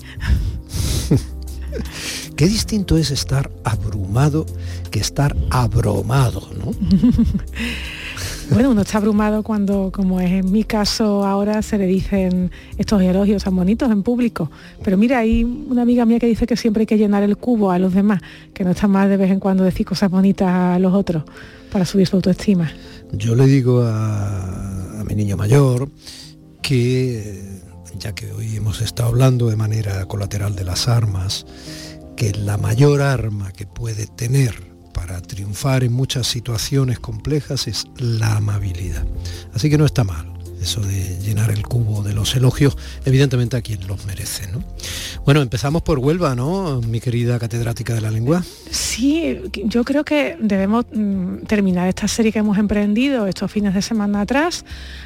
[2.35, 4.45] Qué distinto es estar abrumado
[4.91, 6.71] que estar abromado, ¿no?
[8.51, 13.01] Bueno, uno está abrumado cuando, como es en mi caso ahora, se le dicen estos
[13.01, 14.51] elogios tan bonitos en público.
[14.83, 17.71] Pero mira, hay una amiga mía que dice que siempre hay que llenar el cubo
[17.71, 18.21] a los demás,
[18.53, 21.23] que no está mal de vez en cuando decir cosas bonitas a los otros
[21.71, 22.71] para subir su autoestima.
[23.13, 25.89] Yo le digo a, a mi niño mayor
[26.61, 27.61] que,
[27.97, 31.45] ya que hoy hemos estado hablando de manera colateral de las armas,
[32.17, 38.37] que la mayor arma que puede tener para triunfar en muchas situaciones complejas es la
[38.37, 39.05] amabilidad.
[39.53, 43.61] Así que no está mal eso de llenar el cubo de los elogios, evidentemente a
[43.61, 44.47] quien los merece.
[44.51, 44.63] ¿no?
[45.25, 46.81] Bueno, empezamos por Huelva, ¿no?
[46.81, 48.43] Mi querida catedrática de la lengua.
[48.69, 53.81] Sí, yo creo que debemos mm, terminar esta serie que hemos emprendido estos fines de
[53.81, 54.65] semana atrás,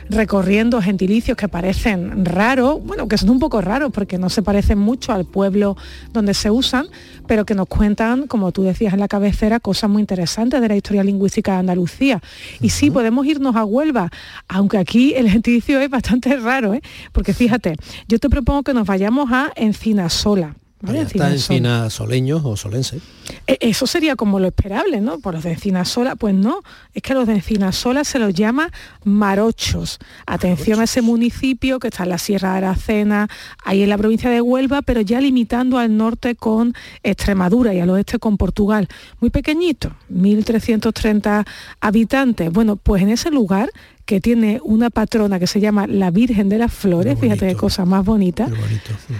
[0.09, 4.77] recorriendo gentilicios que parecen raros, bueno, que son un poco raros porque no se parecen
[4.77, 5.77] mucho al pueblo
[6.13, 6.88] donde se usan,
[7.27, 10.75] pero que nos cuentan, como tú decías en la cabecera, cosas muy interesantes de la
[10.75, 12.21] historia lingüística de Andalucía.
[12.59, 14.09] Y sí, podemos irnos a Huelva,
[14.47, 16.82] aunque aquí el gentilicio es bastante raro, ¿eh?
[17.13, 17.75] porque fíjate,
[18.08, 20.56] yo te propongo que nos vayamos a Encinasola.
[20.82, 21.02] ¿vale?
[21.02, 21.58] Está Encinasola.
[21.58, 22.99] encinasoleño o solense.
[23.47, 25.19] E- Eso sería como lo esperable, ¿no?
[25.19, 26.62] Por los de Encinasola, pues no,
[26.93, 28.71] es que los de Encinasola se los llama
[29.04, 29.99] marochos.
[30.25, 33.28] Atención a ese municipio que está en la Sierra de Aracena,
[33.65, 36.73] ahí en la provincia de Huelva, pero ya limitando al norte con
[37.04, 38.88] Extremadura y al oeste con Portugal.
[39.19, 41.45] Muy pequeñito, 1.330
[41.82, 42.52] habitantes.
[42.54, 43.69] Bueno, pues en ese lugar
[44.09, 47.85] que tiene una patrona que se llama la Virgen de las Flores, fíjate qué cosa
[47.85, 48.47] más bonita,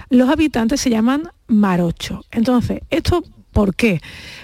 [0.10, 2.26] los habitantes se llaman marocho.
[2.32, 4.00] Entonces, esto ¿Por qué?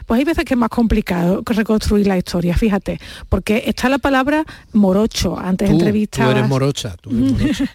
[0.06, 4.44] Pues hay veces que es más complicado reconstruir la historia, fíjate, porque está la palabra
[4.74, 6.36] morocho, antes Tú, tú entrevistabas...
[6.36, 6.96] eres morocha.
[7.02, 7.66] tú eres morocha.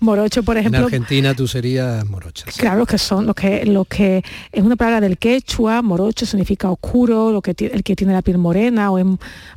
[0.00, 2.46] morocho, por En ejemplo, Argentina tú serías morocha.
[2.50, 2.60] sí.
[2.60, 4.22] Claro, los que son, los que, los que
[4.52, 8.38] es una palabra del quechua, morocho significa oscuro, lo que el que tiene la piel
[8.38, 9.06] morena o es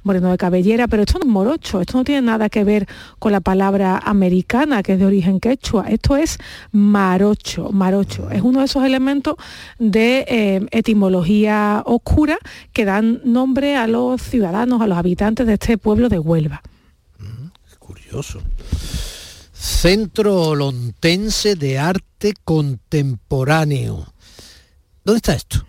[0.03, 2.87] moreno de cabellera, pero esto no es morocho, esto no tiene nada que ver
[3.19, 6.37] con la palabra americana que es de origen quechua, esto es
[6.71, 9.35] marocho, marocho, es uno de esos elementos
[9.79, 11.22] de eh, etimología
[11.85, 12.37] oscura
[12.71, 16.61] que dan nombre a los ciudadanos, a los habitantes de este pueblo de Huelva.
[17.79, 18.41] Curioso.
[19.51, 24.13] Centro Olontense de Arte Contemporáneo.
[25.03, 25.65] ¿Dónde está esto?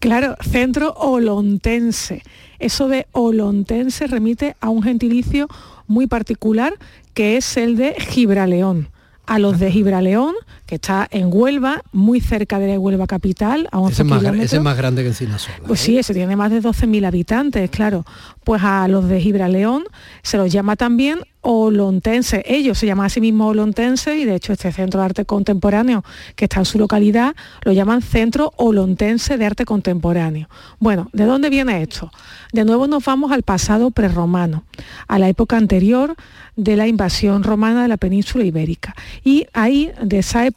[0.00, 2.22] Claro, centro olontense.
[2.58, 5.48] Eso de olontense remite a un gentilicio
[5.86, 6.74] muy particular
[7.14, 8.90] que es el de Gibraleón.
[9.26, 10.34] A los de Gibraleón,
[10.66, 14.20] que está en Huelva, muy cerca de Huelva capital, a 11 Ese es, más, gra-
[14.22, 14.44] kilómetros.
[14.46, 15.56] ese es más grande que Encinasola.
[15.66, 18.04] Pues sí, ese tiene más de 12.000 habitantes, claro.
[18.44, 19.84] Pues a los de Gibraleón
[20.22, 21.20] se los llama también
[21.68, 22.42] olontense.
[22.46, 26.02] Ellos se llaman a sí mismos olontense y de hecho este Centro de Arte Contemporáneo
[26.36, 30.48] que está en su localidad lo llaman Centro Olontense de Arte Contemporáneo.
[30.78, 32.10] Bueno, ¿de dónde viene esto?
[32.52, 34.64] De nuevo nos vamos al pasado prerromano,
[35.06, 36.14] a la época anterior
[36.56, 38.94] de la invasión romana de la península ibérica.
[39.24, 40.53] Y ahí, de esa época,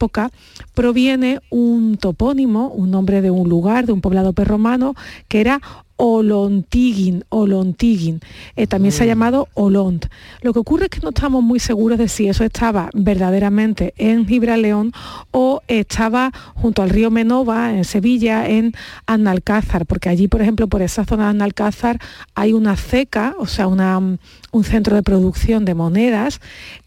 [0.73, 4.95] proviene un topónimo, un nombre de un lugar, de un poblado prerromano,
[5.27, 5.62] que era
[5.98, 8.21] Olontiguin, Olontiguin.
[8.56, 10.06] Eh, también se ha llamado Olont.
[10.41, 14.27] Lo que ocurre es que no estamos muy seguros de si eso estaba verdaderamente en
[14.27, 14.93] Gibraleón
[15.31, 18.73] o estaba junto al río Menova, en Sevilla, en
[19.08, 22.00] Analcázar, porque allí, por ejemplo, por esa zona de Analcázar
[22.35, 26.39] hay una ceca, o sea, una, un centro de producción de monedas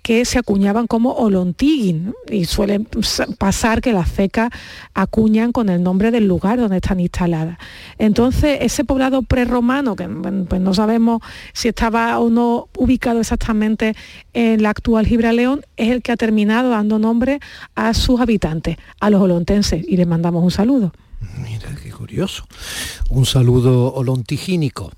[0.02, 2.14] que se acuñaban como Olontiguin ¿no?
[2.30, 2.80] y suele
[3.38, 4.50] pasar que las cecas
[4.94, 7.58] acuñan con el nombre del lugar donde están instaladas.
[7.98, 11.22] Entonces, ese poblado prerromano, que pues no sabemos
[11.53, 13.94] si estaba o no ubicado exactamente
[14.32, 17.40] en la actual Gibraleón, es el que ha terminado dando nombre
[17.74, 20.92] a sus habitantes, a los olontenses, y les mandamos un saludo.
[22.01, 22.46] Curioso.
[23.11, 24.90] Un saludo olontigínico.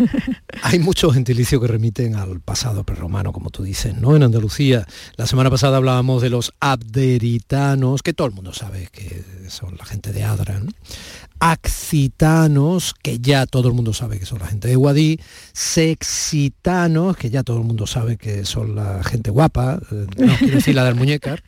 [0.62, 4.16] Hay muchos gentilicios que remiten al pasado prerromano, como tú dices, ¿no?
[4.16, 4.86] En Andalucía,
[5.16, 9.84] la semana pasada hablábamos de los abderitanos, que todo el mundo sabe que son la
[9.84, 10.72] gente de Adra, ¿no?
[11.40, 15.20] Accitanos, que ya todo el mundo sabe que son la gente de Guadí,
[15.52, 20.54] sexitanos, que ya todo el mundo sabe que son la gente guapa, eh, no quiero
[20.56, 21.44] decir la del muñecar,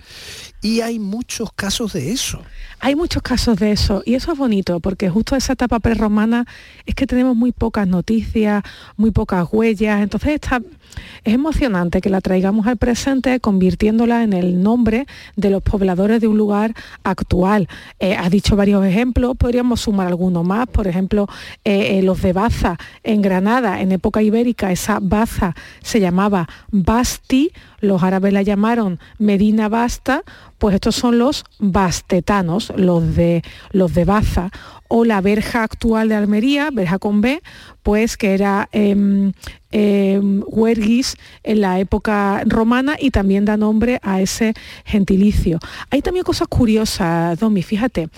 [0.63, 2.43] y hay muchos casos de eso.
[2.81, 6.47] Hay muchos casos de eso y eso es bonito porque justo esa etapa prerromana
[6.85, 8.65] es que tenemos muy pocas noticias,
[8.97, 10.61] muy pocas huellas, entonces está,
[11.25, 16.29] es emocionante que la traigamos al presente convirtiéndola en el nombre de los pobladores de
[16.29, 16.75] un lugar
[17.05, 17.69] actual.
[17.99, 21.27] Eh, ha dicho varios ejemplos, podríamos sumar alguno más, por ejemplo,
[21.65, 27.51] eh, eh, los de Baza en Granada, en época ibérica, esa Baza se llamaba Basti,
[27.81, 30.23] los árabes la llamaron Medina Basta,
[30.59, 34.51] pues estos son los bastetanos, los de, los de Baza,
[34.89, 37.41] o la verja actual de Almería, verja con B,
[37.83, 39.33] pues que era eh,
[39.73, 44.55] Huerguis en la época romana y también da nombre a ese
[44.85, 45.59] gentilicio.
[45.91, 48.09] Hay también cosas curiosas, Domi, fíjate,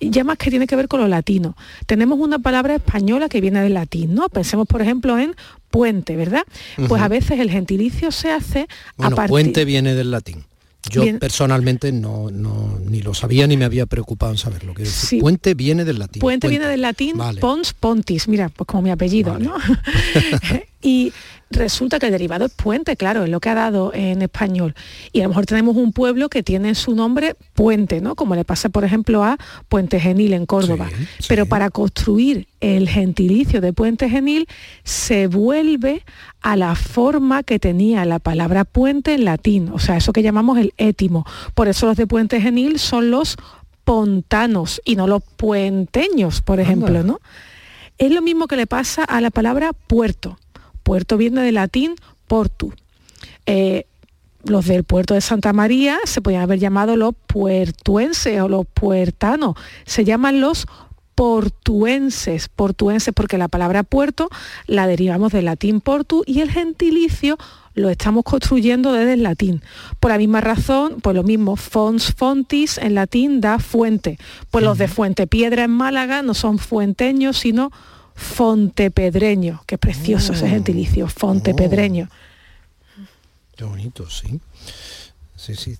[0.00, 1.56] ya más que tiene que ver con lo latino.
[1.86, 4.28] Tenemos una palabra española que viene del latín, ¿no?
[4.28, 5.34] Pensemos, por ejemplo, en
[5.70, 6.44] puente, ¿verdad?
[6.88, 8.66] Pues a veces el gentilicio se hace
[8.98, 9.30] a partir...
[9.30, 10.44] puente viene del latín.
[10.90, 14.74] Yo personalmente no, ni lo sabía ni me había preocupado en saberlo.
[14.74, 14.84] Que
[15.20, 16.20] Puente viene del latín.
[16.20, 19.54] Puente, viene del latín pons pontis, mira, pues como mi apellido, ¿no?
[20.82, 21.12] y
[21.50, 24.74] resulta que el derivado es puente, claro, es lo que ha dado en español.
[25.12, 28.14] Y a lo mejor tenemos un pueblo que tiene su nombre puente, ¿no?
[28.14, 30.90] Como le pasa, por ejemplo, a Puente Genil en Córdoba.
[31.28, 34.48] Pero para construir el gentilicio de Puente Genil
[34.82, 36.04] se vuelve
[36.40, 40.58] a la forma que tenía la palabra puente en latín, o sea, eso que llamamos
[40.58, 41.24] el étimo.
[41.54, 43.36] Por eso los de Puente Genil son los
[43.84, 47.20] pontanos y no los puenteños, por ejemplo, ¿no?
[47.98, 50.38] Es lo mismo que le pasa a la palabra puerto.
[50.82, 51.94] Puerto viene del latín
[52.26, 52.72] portu.
[53.46, 53.86] Eh,
[54.44, 59.54] los del puerto de Santa María se podían haber llamado los puertuenses o los puertanos.
[59.84, 60.66] Se llaman los
[61.14, 64.28] portuenses, portuenses porque la palabra puerto
[64.66, 67.38] la derivamos del latín portu y el gentilicio
[67.74, 69.62] lo estamos construyendo desde el latín.
[70.00, 74.18] Por la misma razón, pues lo mismo, fons fontis en latín da fuente.
[74.50, 77.70] Pues los de Fuente Piedra en Málaga no son fuenteños, sino
[78.14, 79.62] fontepedreño.
[79.66, 80.48] Qué precioso ese oh.
[80.48, 82.08] gentilicio, fontepedreño.
[83.56, 84.40] Qué bonito, sí.
[85.42, 85.76] Sí, sí.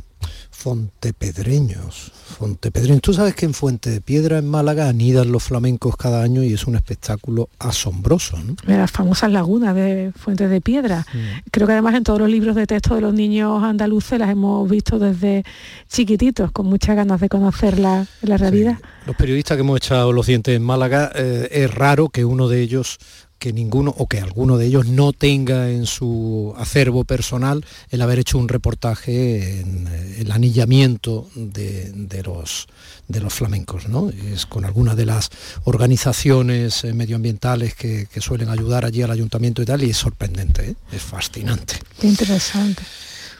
[0.51, 3.01] Fontepedreños, Fontepedreños.
[3.01, 6.53] Tú sabes que en Fuente de Piedra, en Málaga, anidan los flamencos cada año y
[6.53, 8.37] es un espectáculo asombroso.
[8.39, 8.57] ¿no?
[8.65, 11.07] Las famosas lagunas de Fuente de Piedra.
[11.53, 14.69] Creo que además en todos los libros de texto de los niños andaluces las hemos
[14.69, 15.45] visto desde
[15.89, 18.79] chiquititos, con muchas ganas de conocer la, realidad.
[19.07, 22.63] Los periodistas que hemos echado los dientes en Málaga, eh, es raro que uno de
[22.63, 22.99] ellos
[23.43, 28.21] que ninguno o que alguno de ellos no tenga en su acervo personal el haber
[28.21, 32.69] hecho un reportaje en eh, el anillamiento de, los,
[33.09, 34.11] de los flamencos, ¿no?
[34.11, 35.31] Es con alguna de las
[35.65, 40.77] organizaciones eh, medioambientales que, suelen ayudar allí al ayuntamiento y tal, y es sorprendente, ¿eh?
[40.93, 41.75] es fascinante.
[42.01, 42.85] Qué interesante.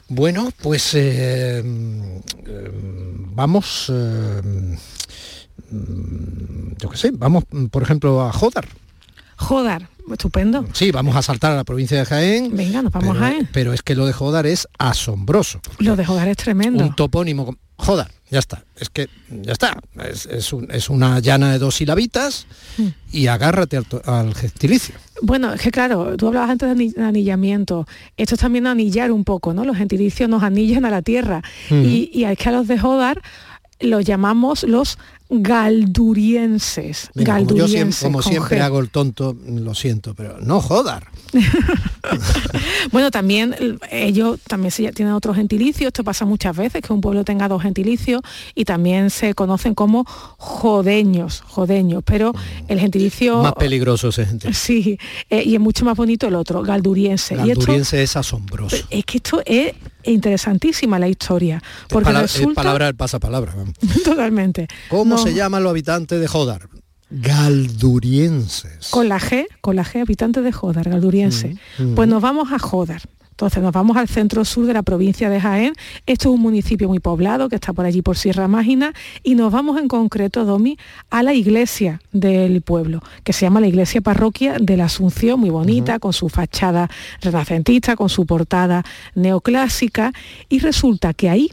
[0.09, 0.97] Bueno, pues
[3.35, 3.85] vamos,
[6.77, 8.67] yo qué sé, vamos por ejemplo a Jodar.
[9.37, 10.65] Jodar, estupendo.
[10.73, 12.55] Sí, vamos a saltar a la provincia de Jaén.
[12.55, 13.49] Venga, nos vamos a Jaén.
[13.51, 15.61] Pero es que lo de Jodar es asombroso.
[15.79, 16.83] Lo de Jodar es tremendo.
[16.83, 17.55] Un topónimo.
[17.75, 18.63] Jodar, ya está.
[18.77, 19.77] Es que ya está.
[19.97, 22.45] Es, una llana de dos silabitas
[22.77, 22.87] hmm.
[23.11, 24.95] y agárrate al, gentilicio.
[25.21, 27.87] Bueno, es que claro, tú hablabas antes de anillamiento.
[28.15, 29.65] Esto es también anillar un poco, ¿no?
[29.65, 31.41] Los gentilicios nos anillan a la tierra.
[31.69, 31.83] Hmm.
[31.83, 33.21] Y, y es que a los de Jodar
[33.79, 34.97] los llamamos los
[35.41, 37.09] galdurienses.
[38.03, 41.07] como, siempre, hago el tonto, lo siento, pero no jodar.
[42.91, 47.47] bueno, también ellos también tienen otros gentilicios, esto pasa muchas veces, que un pueblo tenga
[47.47, 48.21] dos gentilicios
[48.55, 52.33] y también se conocen como jodeños, jodeños, pero
[52.67, 53.41] el gentilicio...
[53.41, 54.63] Más peligroso ese gentilicio.
[54.73, 54.97] Sí,
[55.29, 57.35] eh, y es mucho más bonito el otro, galduriense.
[57.35, 58.77] Galduriense es asombroso.
[58.89, 59.73] Es que esto es
[60.03, 61.61] interesantísima la historia.
[61.89, 63.53] Porque es palabra del pasapalabra.
[64.05, 64.67] Totalmente.
[64.89, 66.69] ¿Cómo se llaman los habitantes de Jodar?
[67.13, 68.89] Galdurienses.
[68.89, 71.55] Con la G, con la G, habitantes de Jodar, galduriense.
[71.77, 71.95] Mm, mm.
[71.95, 73.03] Pues nos vamos a Jodar.
[73.29, 75.73] Entonces nos vamos al centro sur de la provincia de Jaén.
[76.05, 78.93] Esto es un municipio muy poblado que está por allí por Sierra Mágina
[79.23, 80.77] y nos vamos en concreto, Domi,
[81.09, 85.49] a la iglesia del pueblo, que se llama la iglesia parroquia de la Asunción, muy
[85.49, 86.89] bonita, con su fachada
[87.21, 88.83] renacentista, con su portada
[89.15, 90.13] neoclásica
[90.47, 91.51] y resulta que ahí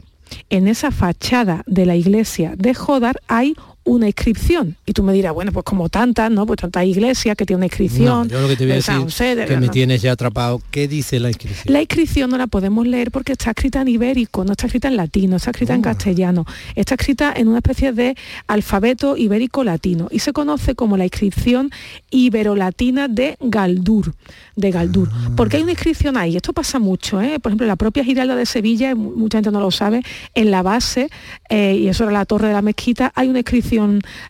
[0.49, 4.75] en esa fachada de la iglesia de Jodar hay una inscripción.
[4.85, 6.45] Y tú me dirás, bueno, pues como tantas, ¿no?
[6.45, 8.29] Pues tantas iglesias que tiene una inscripción.
[8.29, 10.61] yo lo que te voy a decir, que me tienes ya atrapado.
[10.69, 11.73] ¿Qué dice la inscripción?
[11.73, 14.97] La inscripción no la podemos leer porque está escrita en ibérico, no está escrita en
[14.97, 15.83] latino, está escrita en ah.
[15.83, 16.45] castellano.
[16.75, 18.15] Está escrita en una especie de
[18.47, 21.71] alfabeto ibérico-latino y se conoce como la inscripción
[22.11, 24.13] ibero-latina de Galdur.
[24.55, 25.09] De Galdur.
[25.11, 25.31] Ah.
[25.35, 27.39] Porque hay una inscripción ahí, esto pasa mucho, ¿eh?
[27.39, 30.03] por ejemplo, la propia Giralda de Sevilla, mucha gente no lo sabe,
[30.35, 31.09] en la base,
[31.49, 33.70] eh, y eso era la torre de la mezquita, hay una inscripción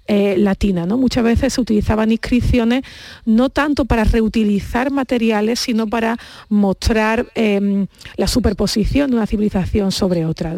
[0.08, 0.86] eh, latina.
[0.86, 0.98] ¿no?
[0.98, 2.84] Muchas veces se utilizaban inscripciones
[3.26, 6.18] no tanto para reutilizar materiales, sino para
[6.50, 7.88] mostrar em,
[8.18, 10.52] la superposición de una civilización sobre otra.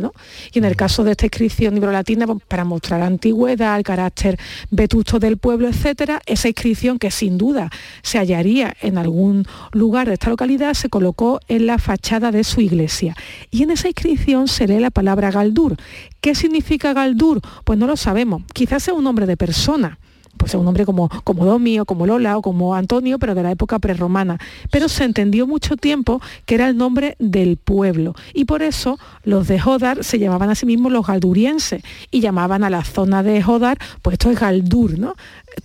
[0.53, 4.39] Y en el caso de esta inscripción latina pues, para mostrar la antigüedad, el carácter
[4.71, 7.69] vetusto del pueblo, etcétera, esa inscripción que sin duda
[8.01, 12.61] se hallaría en algún lugar de esta localidad se colocó en la fachada de su
[12.61, 13.15] iglesia.
[13.51, 15.77] Y en esa inscripción se lee la palabra Galdur.
[16.23, 17.41] ¿Qué significa Galdur?
[17.65, 18.43] Pues no lo sabemos.
[18.53, 19.99] Quizás sea un nombre de persona
[20.37, 23.51] pues un nombre como, como Domi o como Lola o como Antonio, pero de la
[23.51, 24.39] época prerromana.
[24.71, 28.15] Pero se entendió mucho tiempo que era el nombre del pueblo.
[28.33, 32.63] Y por eso los de Jodar se llamaban a sí mismos los galdurienses y llamaban
[32.63, 35.15] a la zona de Jodar, pues esto es Galdur, ¿no?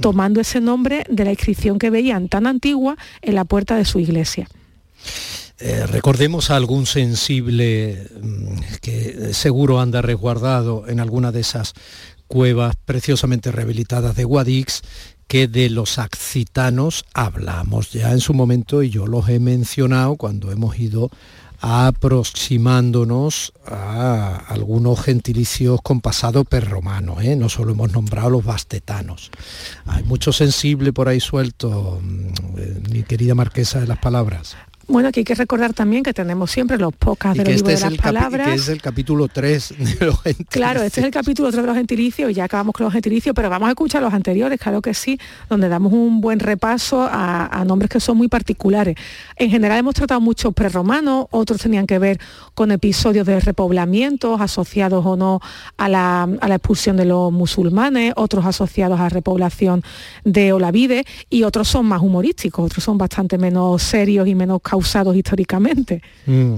[0.01, 4.01] Tomando ese nombre de la inscripción que veían tan antigua en la puerta de su
[4.01, 4.49] iglesia.
[5.61, 11.75] Eh, recordemos a algún sensible mm, que seguro anda resguardado en alguna de esas
[12.29, 14.83] cuevas preciosamente rehabilitadas de Guadix,
[15.27, 20.53] que de los accitanos hablamos ya en su momento y yo los he mencionado cuando
[20.53, 21.11] hemos ido
[21.61, 27.35] aproximándonos a algunos gentilicios con pasado perromano, ¿eh?
[27.35, 29.31] no solo hemos nombrado los bastetanos.
[29.87, 32.29] Hay mucho sensible por ahí suelto, mm,
[32.59, 34.57] eh, mi querida marquesa de las palabras.
[34.89, 37.91] Bueno, aquí hay que recordar también que tenemos siempre los podcasts del libro este de
[37.91, 38.49] las palabras.
[38.49, 40.49] Que es el capítulo 3 de los gentilicios.
[40.49, 43.51] Claro, este es el capítulo 3 de los gentilicios, ya acabamos con los gentilicios, pero
[43.51, 45.21] vamos a escuchar los anteriores, claro que sí,
[45.51, 48.97] donde damos un buen repaso a, nombres que son muy particulares.
[49.37, 52.19] En general hemos tratado muchos prerromanos, otros tenían que ver
[52.55, 55.41] con episodios de repoblamientos asociados o no
[55.77, 59.83] a la, a la expulsión de los musulmanes, otros asociados a la repoblación
[60.25, 65.17] de Olavide y otros son más humorísticos, otros son bastante menos serios y menos usados
[65.17, 66.03] históricamente.
[66.27, 66.57] Mm.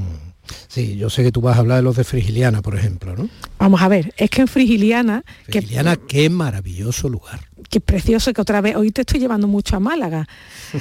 [0.69, 3.29] Sí, yo sé que tú vas a hablar de los de Frigiliana, por ejemplo, ¿no?
[3.59, 5.25] Vamos a ver, es que en Frigiliana...
[5.45, 7.50] Frigiliana, qué maravilloso lugar.
[7.69, 10.27] Qué precioso que otra vez, hoy te estoy llevando mucho a Málaga.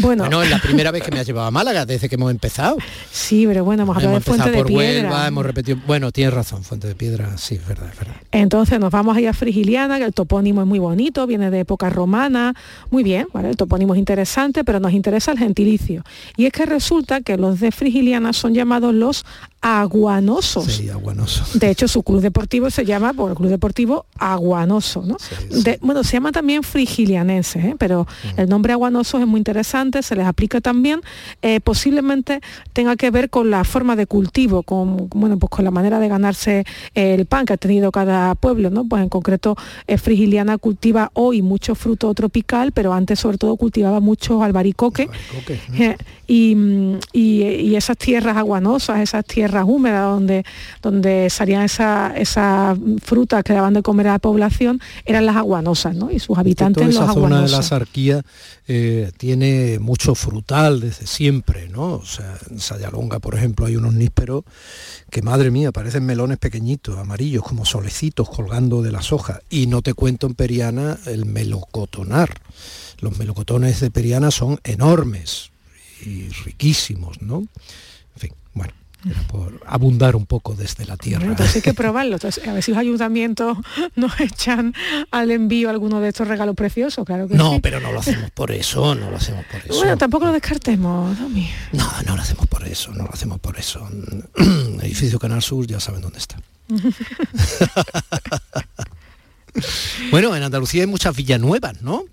[0.00, 2.30] Bueno, bueno, es la primera vez que me has llevado a Málaga desde que hemos
[2.30, 2.76] empezado.
[3.10, 5.26] Sí, pero bueno, hemos hablado de Fuente de Piedra.
[5.26, 8.16] hemos repetido, bueno, tienes razón, Fuente de Piedra, sí, es verdad, es verdad.
[8.30, 11.90] Entonces nos vamos a a Frigiliana, que el topónimo es muy bonito, viene de época
[11.90, 12.54] romana,
[12.90, 13.48] muy bien, ¿vale?
[13.48, 16.04] el topónimo es interesante, pero nos interesa el gentilicio.
[16.36, 19.24] Y es que resulta que los de Frigiliana son llamados los
[20.66, 21.58] Sí, aguanosos.
[21.58, 25.16] De hecho, su club deportivo se llama, por el club deportivo Aguanoso, ¿no?
[25.80, 27.76] bueno, se llama también frigilianense, ¿eh?
[27.78, 28.06] pero
[28.36, 28.40] mm.
[28.40, 31.00] el nombre aguanoso es muy interesante, se les aplica también,
[31.42, 32.40] eh, posiblemente
[32.72, 36.08] tenga que ver con la forma de cultivo, con, bueno, pues con la manera de
[36.08, 38.84] ganarse el pan que ha tenido cada pueblo, ¿no?
[38.84, 39.56] Pues en concreto
[39.86, 45.08] eh, Frigiliana cultiva hoy mucho fruto tropical, pero antes sobre todo cultivaba mucho albaricoque,
[46.28, 50.44] y, esas tierras aguanosas, esas tierras húmedas donde,
[50.82, 55.94] donde salían esas esa frutas que daban de comer a la población, eran las aguanosas,
[55.94, 56.10] ¿no?
[56.10, 58.22] Y sus habitantes toda esa los zona de la Sarquía
[58.66, 61.94] eh, tiene mucho frutal desde siempre, ¿no?
[61.94, 64.44] O sea, en Sayalonga, por ejemplo, hay unos nísperos
[65.10, 69.40] que, madre mía, parecen melones pequeñitos, amarillos, como solecitos colgando de las hojas.
[69.48, 72.34] Y no te cuento en Periana el melocotonar.
[73.00, 75.50] Los melocotones de Periana son enormes,
[76.04, 77.38] y riquísimos, ¿no?
[77.38, 78.72] En fin, bueno.
[79.28, 81.24] Por abundar un poco desde la tierra.
[81.24, 82.16] entonces hay que probarlo.
[82.16, 83.58] a ver si los ayuntamientos
[83.96, 84.74] nos echan
[85.10, 88.50] al envío alguno de estos regalos preciosos, claro que No, pero no lo hacemos por
[88.50, 89.78] eso, no lo hacemos por eso.
[89.78, 91.16] Bueno, tampoco lo descartemos,
[91.72, 93.88] No, no lo hacemos por eso, no lo hacemos por eso.
[94.82, 96.40] edificio Canal Sur ya saben dónde está.
[100.10, 102.04] bueno, en Andalucía hay muchas villanuevas, ¿no?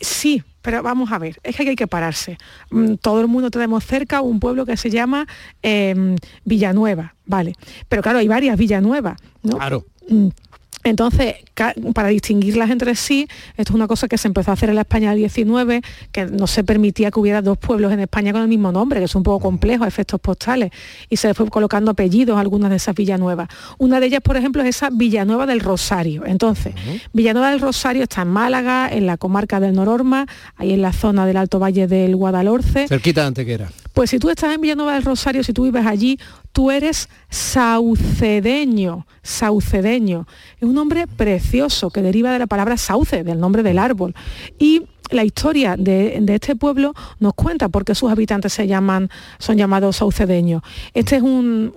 [0.00, 2.38] Sí, pero vamos a ver, es que hay que pararse.
[2.70, 5.26] Mm, todo el mundo tenemos cerca un pueblo que se llama
[5.62, 7.54] em, Villanueva, ¿vale?
[7.88, 9.56] Pero claro, hay varias Villanuevas, ¿no?
[9.56, 9.84] Claro.
[10.84, 11.36] Entonces,
[11.94, 13.26] para distinguirlas entre sí,
[13.56, 15.80] esto es una cosa que se empezó a hacer en la España del 19,
[16.12, 19.06] que no se permitía que hubiera dos pueblos en España con el mismo nombre, que
[19.06, 20.70] es un poco complejo, efectos postales,
[21.08, 23.48] y se fue colocando apellidos a algunas de esas Villanuevas.
[23.78, 26.24] Una de ellas, por ejemplo, es esa Villanueva del Rosario.
[26.26, 26.74] Entonces,
[27.12, 30.26] Villanueva del Rosario está en Málaga, en la comarca del Nororma,
[30.56, 32.88] ahí en la zona del Alto Valle del Guadalhorce.
[32.88, 33.70] Cerquita de Antequera.
[33.94, 36.18] Pues si tú estás en Villanueva del Rosario, si tú vives allí,
[36.52, 40.26] tú eres saucedeño, saucedeño.
[40.56, 44.14] Es un nombre precioso que deriva de la palabra sauce, del nombre del árbol.
[44.58, 44.82] Y
[45.14, 49.08] la historia de, este pueblo nos cuenta por qué sus habitantes se llaman,
[49.38, 50.62] son llamados saucedeños.
[50.92, 51.72] Este es un,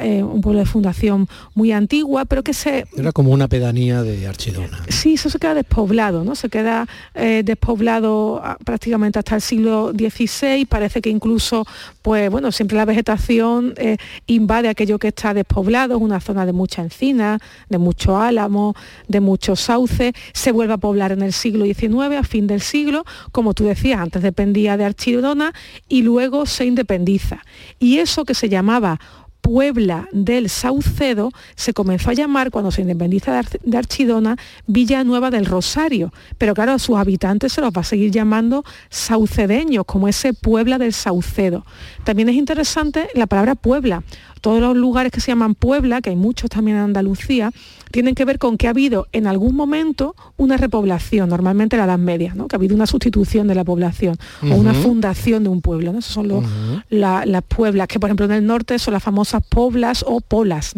[0.00, 2.86] eh, un pueblo de fundación muy antigua, pero que se...
[2.96, 4.78] Era como una pedanía de Archidona.
[4.88, 6.34] Sí, eso se queda despoblado, ¿no?
[6.34, 11.66] Se queda eh, despoblado ah, prácticamente hasta el siglo XVI, parece que incluso,
[12.02, 13.96] pues bueno, siempre la vegetación eh,
[14.26, 18.74] invade aquello que está despoblado, es una zona de mucha encina, de mucho álamo,
[19.08, 23.04] de mucho sauce, se vuelve a poblar en el siglo XIX, a fin del siglo,
[23.30, 25.52] como tú decías, antes dependía de Archidona
[25.88, 27.44] y luego se independiza.
[27.78, 28.98] Y eso que se llamaba
[29.44, 34.36] Puebla del Saucedo se comenzó a llamar, cuando se independiza de Archidona,
[34.66, 36.14] Villanueva del Rosario.
[36.38, 40.78] Pero claro, a sus habitantes se los va a seguir llamando saucedeños, como ese Puebla
[40.78, 41.66] del Saucedo.
[42.04, 44.02] También es interesante la palabra Puebla.
[44.44, 47.50] Todos los lugares que se llaman Puebla, que hay muchos también en Andalucía,
[47.90, 51.96] tienen que ver con que ha habido en algún momento una repoblación, normalmente la Edad
[51.96, 52.46] Media, ¿no?
[52.46, 55.94] que ha habido una sustitución de la población o una fundación de un pueblo.
[55.94, 55.98] ¿no?
[55.98, 56.44] Esas son
[56.90, 60.74] las pueblas, que por ejemplo en el norte son las famosas poblas o polas.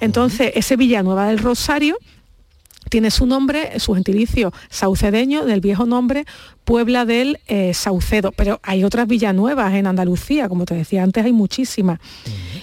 [0.00, 1.96] Entonces, ese Villanueva del Rosario
[2.90, 6.26] tiene su nombre, su gentilicio saucedeño, del viejo nombre
[6.64, 11.32] Puebla del eh, Saucedo, pero hay otras villanuevas en Andalucía, como te decía antes, hay
[11.32, 11.98] muchísimas.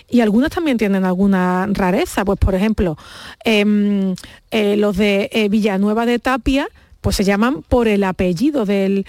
[0.09, 2.97] Y algunas también tienen alguna rareza, pues por ejemplo,
[3.43, 4.15] em,
[4.51, 6.67] eh, los de eh, Villanueva de Tapia,
[7.01, 9.05] pues se llaman por el apellido del,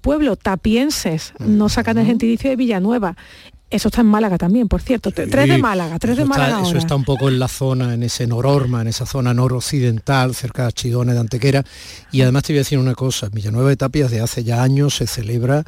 [0.00, 3.16] pueblo, tapienses, no sacan el gentilicio de Villanueva.
[3.72, 5.10] Eso está en Málaga también, por cierto.
[5.10, 6.60] tres de Málaga, tres de Málaga.
[6.60, 10.66] eso está un poco en la zona, en ese nororma, en esa zona noroccidental, cerca
[10.66, 11.64] de Chidone de Antequera.
[12.12, 14.96] Y además te voy a decir una cosa, Villanueva de Tapias de hace ya años
[14.96, 15.64] se celebra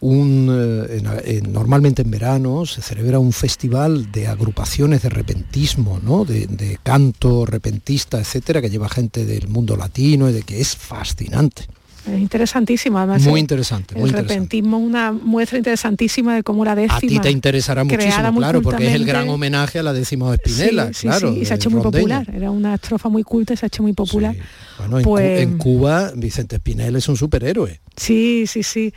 [0.00, 6.26] un, eh, normalmente en verano, se celebra un festival de agrupaciones de repentismo, ¿no?
[6.26, 10.76] de, de canto repentista, etcétera, que lleva gente del mundo latino y de que es
[10.76, 11.66] fascinante.
[12.06, 13.22] Es interesantísimo, además.
[13.22, 13.98] Muy interesante.
[13.98, 16.96] El, repentismo una muestra interesantísima de cómo la décima.
[16.96, 20.90] A ti te interesará muchísimo, claro, porque es el gran homenaje a la décima Espinela,
[20.92, 21.32] claro.
[21.32, 22.26] y se ha hecho muy popular.
[22.32, 24.36] Era una estrofa muy culta y se ha hecho muy popular.
[24.78, 27.80] Bueno, pues, en, Cuba Vicente Espinel es un superhéroe.
[27.96, 28.92] Sí, sí, sí.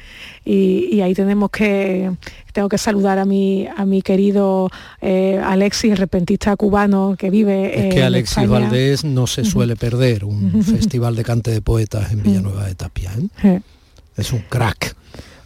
[0.46, 2.12] Y, ahí tenemos que
[2.54, 4.70] tengo que saludar a mi a mi querido
[5.02, 7.88] eh, Alexis, el repentista cubano que vive.
[7.88, 12.24] Es que Alexis Valdés no se suele perder un festival de cante de poetas en
[12.24, 13.12] Villanueva de Tapia.
[13.44, 13.62] ¿eh?
[14.18, 14.96] Es un crack.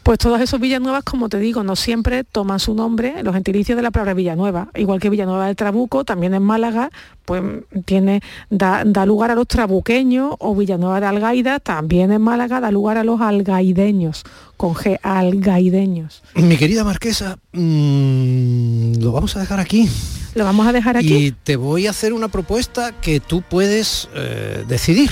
[0.04, 3.84] Pues todas esos Villanuevas, como te digo, no siempre toman su nombre, los gentilicios de
[3.84, 4.68] la palabra Villanueva.
[4.76, 6.92] Igual que Villanueva del Trabuco, también en Málaga,
[7.24, 7.42] pues
[7.86, 12.98] tiene, da, lugar a los trabuqueños, o Villanueva de Algaida, también en Málaga, da lugar
[12.98, 14.24] a los algaideños,
[14.58, 16.22] con G, algaideños.
[16.36, 19.88] Mi querida Marquesa, mm, lo vamos a dejar aquí.
[20.36, 21.14] Lo vamos a dejar aquí.
[21.14, 25.12] Y te voy a hacer una propuesta que tú puedes eh, decidir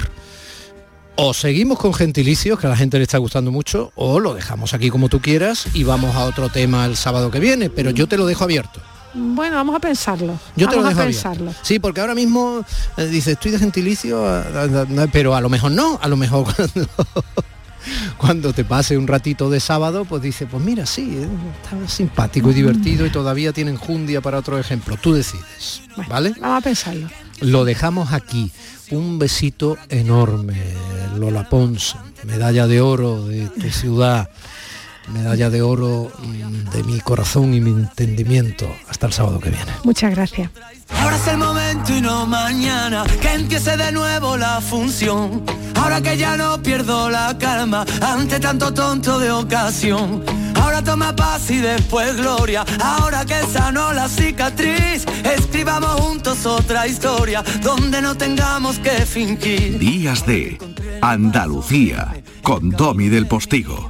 [1.15, 4.73] o seguimos con gentilicios, que a la gente le está gustando mucho, o lo dejamos
[4.73, 8.07] aquí como tú quieras y vamos a otro tema el sábado que viene, pero yo
[8.07, 8.81] te lo dejo abierto.
[9.13, 10.39] Bueno, vamos a pensarlo.
[10.55, 11.53] Yo te lo dejo a pensarlo.
[11.61, 12.63] Sí, porque ahora mismo
[12.97, 14.23] eh, dice, estoy de gentilicio,
[15.11, 16.45] pero a lo mejor no, a lo mejor
[18.17, 21.27] cuando, te pase un ratito de sábado, pues dice, pues mira, sí, eh,
[21.61, 24.95] está simpático y divertido y todavía tienen jundia para otro ejemplo.
[24.95, 26.33] Tú decides, ¿vale?
[26.39, 27.09] Vamos a pensarlo.
[27.41, 28.51] Lo dejamos aquí
[28.91, 30.55] un besito enorme,
[31.17, 34.29] Lola Pons, medalla de oro de ciudad,
[35.11, 38.67] medalla de oro mm, de mi corazón y mi entendimiento.
[38.87, 39.71] Hasta el sábado que viene.
[39.83, 40.49] Muchas gracias.
[40.99, 45.43] Ahora es el momento y no mañana, que empiece de nuevo la función.
[45.75, 50.23] Ahora que ya no pierdo la calma ante tanto tonto de ocasión.
[50.55, 52.65] Ahora toma paz y después gloria.
[52.81, 59.79] Ahora que sanó la cicatriz, escribamos juntos otra historia donde no tengamos que fingir.
[59.79, 60.57] Días de
[61.01, 63.89] Andalucía con Domi del Postigo.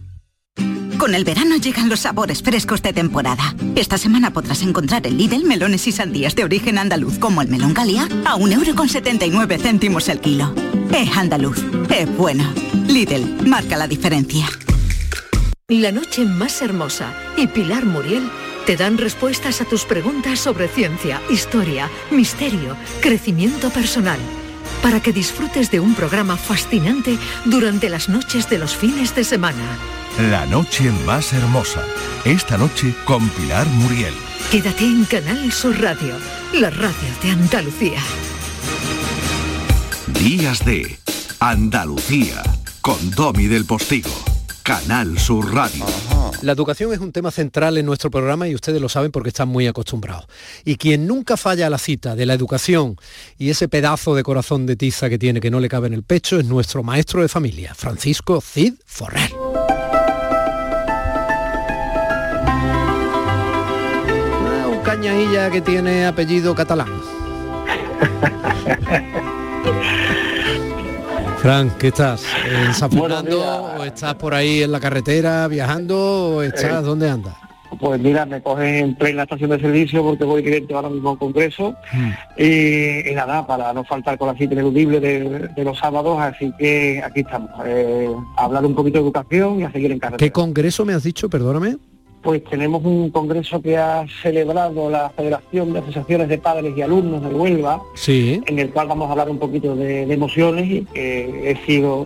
[1.01, 3.55] Con el verano llegan los sabores frescos de temporada.
[3.75, 7.73] Esta semana podrás encontrar en Lidl melones y sandías de origen andaluz como el melón
[7.73, 10.53] Galia a 1,79€ céntimos el kilo.
[10.93, 11.57] Es andaluz,
[11.89, 12.43] es bueno.
[12.87, 14.45] Lidl, marca la diferencia.
[15.69, 18.29] La noche más hermosa y Pilar Muriel
[18.67, 24.19] te dan respuestas a tus preguntas sobre ciencia, historia, misterio, crecimiento personal.
[24.83, 29.79] Para que disfrutes de un programa fascinante durante las noches de los fines de semana.
[30.19, 31.81] La noche más hermosa.
[32.25, 34.13] Esta noche con Pilar Muriel.
[34.51, 36.15] Quédate en Canal Sur Radio,
[36.53, 37.99] la radio de Andalucía.
[40.19, 40.97] Días de
[41.39, 42.43] Andalucía
[42.81, 44.09] con Domi del Postigo.
[44.63, 45.85] Canal Sur Radio.
[46.41, 49.47] La educación es un tema central en nuestro programa y ustedes lo saben porque están
[49.47, 50.25] muy acostumbrados.
[50.65, 52.97] Y quien nunca falla a la cita de la educación
[53.37, 56.03] y ese pedazo de corazón de tiza que tiene que no le cabe en el
[56.03, 59.31] pecho es nuestro maestro de familia, Francisco Cid Forrer.
[65.01, 66.87] Un cañailla que tiene apellido catalán.
[71.39, 72.23] Fran, ¿qué estás?
[72.47, 73.41] ¿En San Fernando
[73.79, 77.33] o estás por ahí en la carretera viajando o estás Eh, dónde andas?
[77.79, 81.11] Pues mira, me cogen en plena estación de servicio porque voy directo ahora mismo a
[81.13, 81.73] un congreso
[82.37, 86.53] y, y nada, para no faltar con la cita ineludible de, de los sábados, así
[86.59, 90.19] que aquí estamos, eh, a hablar un poquito de educación y a seguir en carretera.
[90.19, 91.27] ¿Qué congreso me has dicho?
[91.27, 91.77] Perdóname.
[92.21, 97.23] Pues tenemos un congreso que ha celebrado la Federación de Asociaciones de Padres y Alumnos
[97.23, 98.41] de Huelva, Sí.
[98.45, 102.05] en el cual vamos a hablar un poquito de, de emociones y que he sido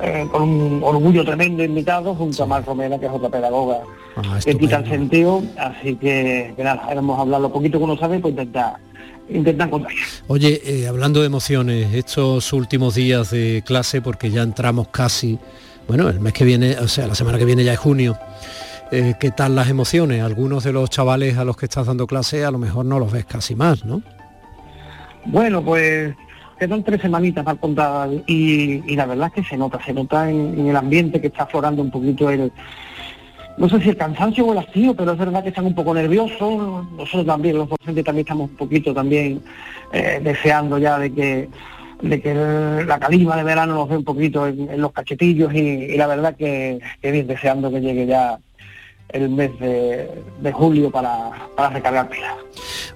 [0.00, 3.78] eh, con un orgullo tremendo invitado junto a Mar Romera, que es otra pedagoga
[4.16, 7.84] Ah, que quita el sentido, así que, que nada, vamos a hablar lo poquito que
[7.84, 8.74] uno sabe, pues intentar,
[9.28, 9.92] intentar contar.
[10.28, 15.38] Oye, eh, hablando de emociones, estos últimos días de clase, porque ya entramos casi,
[15.86, 18.16] bueno, el mes que viene, o sea, la semana que viene ya es junio,
[18.90, 20.22] eh, ¿qué tal las emociones?
[20.22, 23.12] Algunos de los chavales a los que estás dando clase a lo mejor no los
[23.12, 24.02] ves casi más, ¿no?
[25.26, 26.14] Bueno, pues
[26.58, 30.66] quedan tres semanitas para contar y, la verdad es que se nota, se nota en,
[30.66, 32.50] el ambiente que está aflorando un poquito el,
[33.56, 35.94] no sé si el cansancio o el hastío, pero es verdad que están un poco
[35.94, 39.42] nerviosos, nosotros también, los docentes también estamos un poquito también
[39.92, 41.48] eh, deseando ya de que
[42.00, 45.96] de que la calima de verano nos dé un poquito en, los cachetillos y, y
[45.96, 48.38] la verdad que, que bien deseando que llegue ya
[49.08, 52.34] el mes de, julio para, recargar pilas.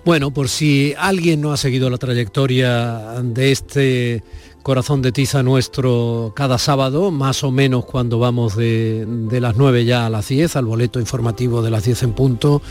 [0.05, 4.23] Bueno, por si alguien no ha seguido la trayectoria de este
[4.63, 9.85] corazón de tiza nuestro cada sábado, más o menos cuando vamos de, de las 9
[9.85, 12.63] ya a las 10, al boleto informativo de las 10 en punto,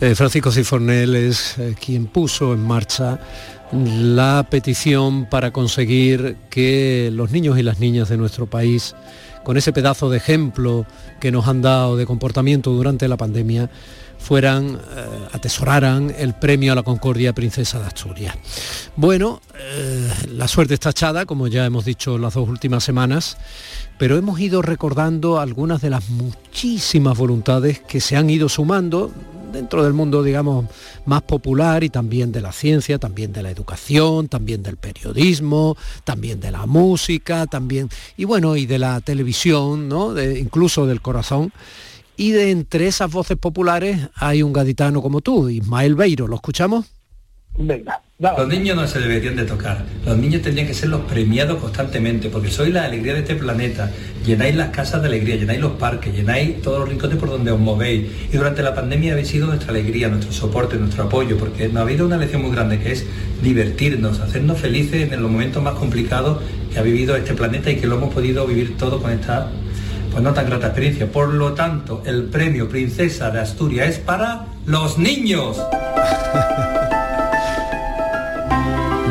[0.00, 3.18] eh, Francisco Cifornel es eh, quien puso en marcha
[3.72, 8.94] la petición para conseguir que los niños y las niñas de nuestro país,
[9.46, 10.86] con ese pedazo de ejemplo
[11.20, 13.70] que nos han dado de comportamiento durante la pandemia,
[14.18, 18.34] fueran, eh, atesoraran el premio a la Concordia Princesa de Asturias.
[18.96, 23.36] Bueno, eh, la suerte está echada, como ya hemos dicho las dos últimas semanas,
[23.98, 29.12] pero hemos ido recordando algunas de las muchísimas voluntades que se han ido sumando
[29.56, 30.66] dentro del mundo, digamos,
[31.06, 36.40] más popular y también de la ciencia, también de la educación, también del periodismo, también
[36.40, 40.12] de la música, también, y bueno, y de la televisión, ¿no?
[40.14, 41.52] De- incluso del corazón.
[42.18, 46.26] Y de entre esas voces populares hay un gaditano como tú, Ismael Beiro.
[46.26, 46.86] ¿Lo escuchamos?
[47.58, 48.02] Venga.
[48.18, 52.30] Los niños no se deberían de tocar, los niños tendrían que ser los premiados constantemente,
[52.30, 53.90] porque sois la alegría de este planeta,
[54.24, 57.60] llenáis las casas de alegría, llenáis los parques, llenáis todos los rincones por donde os
[57.60, 61.76] movéis, y durante la pandemia habéis sido nuestra alegría, nuestro soporte, nuestro apoyo, porque nos
[61.76, 63.04] ha habido una lección muy grande que es
[63.42, 66.42] divertirnos, hacernos felices en los momentos más complicados
[66.72, 69.50] que ha vivido este planeta y que lo hemos podido vivir todo con esta
[70.10, 71.12] pues no tan grata experiencia.
[71.12, 75.60] Por lo tanto, el premio Princesa de Asturias es para los niños.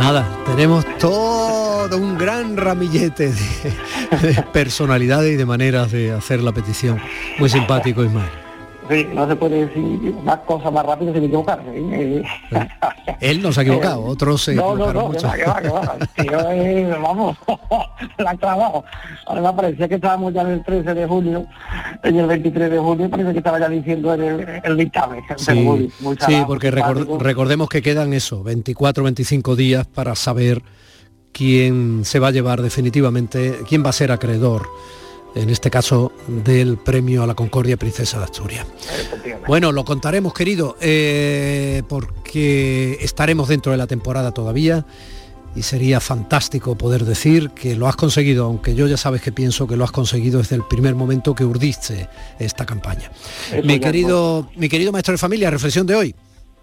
[0.06, 6.52] Nada, tenemos todo un gran ramillete de, de personalidades y de maneras de hacer la
[6.52, 7.02] petición.
[7.40, 8.45] Muy simpático, Ismael.
[8.90, 11.66] Sí, no se puede decir más cosas más rápido sin equivocarse.
[11.74, 12.24] ¿eh?
[13.20, 15.28] Él no se ha equivocado, otros se no, no, equivocaron no, que mucho.
[15.28, 15.98] va, que va, que va.
[16.00, 17.38] El tío es, vamos,
[18.18, 18.84] la ha clavado.
[19.28, 21.46] Además parecía que estábamos ya en el 13 de junio,
[22.04, 25.22] en el 23 de junio, parece que estaba ya diciendo el, el dictamen.
[25.38, 30.62] Sí, muy- muy sí, porque recordemos que quedan eso, 24, 25 días para saber
[31.32, 34.68] quién se va a llevar definitivamente, quién va a ser acreedor
[35.36, 38.66] en este caso del premio a la Concordia Princesa de Asturias.
[39.48, 44.86] Bueno, lo contaremos, querido, eh, porque estaremos dentro de la temporada todavía
[45.56, 49.68] y sería fantástico poder decir que lo has conseguido, aunque yo ya sabes que pienso
[49.68, 52.10] que lo has conseguido desde el primer momento que urdiste
[52.40, 53.12] esta campaña.
[53.64, 56.16] mi querido, mi querido maestro de familia, reflexión de hoy.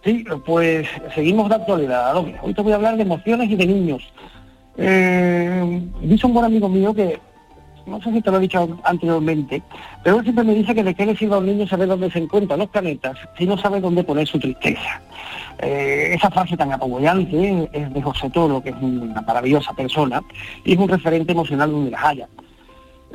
[0.04, 2.16] Sí, pues seguimos de actualidad.
[2.16, 4.02] Hoy te voy a hablar de emociones y de niños.
[4.76, 7.20] Eh, dice un buen amigo mío que
[7.86, 9.62] no sé si te lo he dicho anteriormente,
[10.02, 12.10] pero él siempre me dice que de qué le sirve a un niño saber dónde
[12.10, 15.00] se encuentran los planetas si no sabe dónde poner su tristeza.
[15.58, 20.22] Eh, esa frase tan apoyante es de José Toro, que es una maravillosa persona
[20.64, 22.28] y es un referente emocional donde las haya.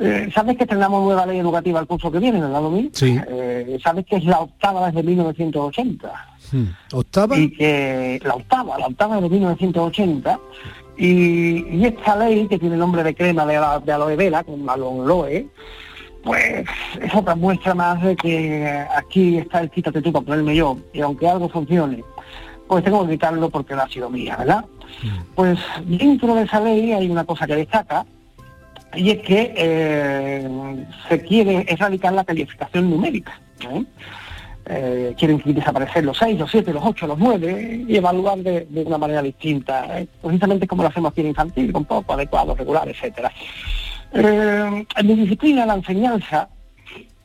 [0.00, 2.90] Eh, ¿Sabes que tenemos nueva ley educativa el curso que viene, ¿verdad, Domingo?
[2.92, 3.18] Sí.
[3.28, 6.12] Eh, ¿Sabes que es la octava desde 1980?
[6.52, 6.66] Hmm.
[6.92, 7.36] ¿Octava?
[7.36, 10.38] Y que la octava, la octava de 1980,
[10.98, 15.46] y, esta ley, que tiene el nombre de crema de, de aloe vera, con loe,
[16.22, 16.66] pues
[17.00, 21.00] es otra muestra más de que aquí está el quítate tú para ponerme yo, y
[21.00, 22.02] aunque algo funcione,
[22.66, 24.64] pues tengo que evitarlo porque no ha sido mía, ¿verdad?
[25.02, 25.34] Hmm.
[25.34, 28.04] Pues dentro de esa ley hay una cosa que destaca,
[28.94, 33.38] y es que eh, se quiere erradicar la calificación numérica.
[33.60, 33.84] ¿eh?
[34.70, 38.98] Eh, quieren desaparecer los 6, los 7, los 8, los 9 y evaluar de, una
[38.98, 39.86] manera distinta,
[40.20, 43.32] precisamente como lo hacemos aquí en infantil, con poco, adecuado, regular, etcétera.
[44.12, 46.50] en mi disciplina, la enseñanza,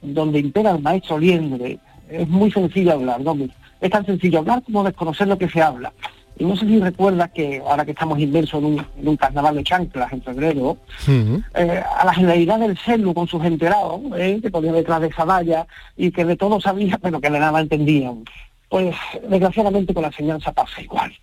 [0.02, 1.80] donde impera el maestro liendre,
[2.10, 3.36] es muy sencillo hablar, ¿no?
[3.82, 5.92] Es tan sencillo hablar como desconocer lo que se habla.
[6.38, 10.12] Y no sé si recuerdas que ahora que estamos inmersos en un, carnaval de chanclas
[10.12, 10.78] en febrero,
[11.08, 15.26] eh, a la generalidad del celu con sus enterados, eh, que ponía detrás de esa
[15.26, 18.24] valla y que de todo sabía, pero que de nada entendían.
[18.70, 18.96] Pues
[19.30, 21.14] desgraciadamente con la enseñanza pasa igual.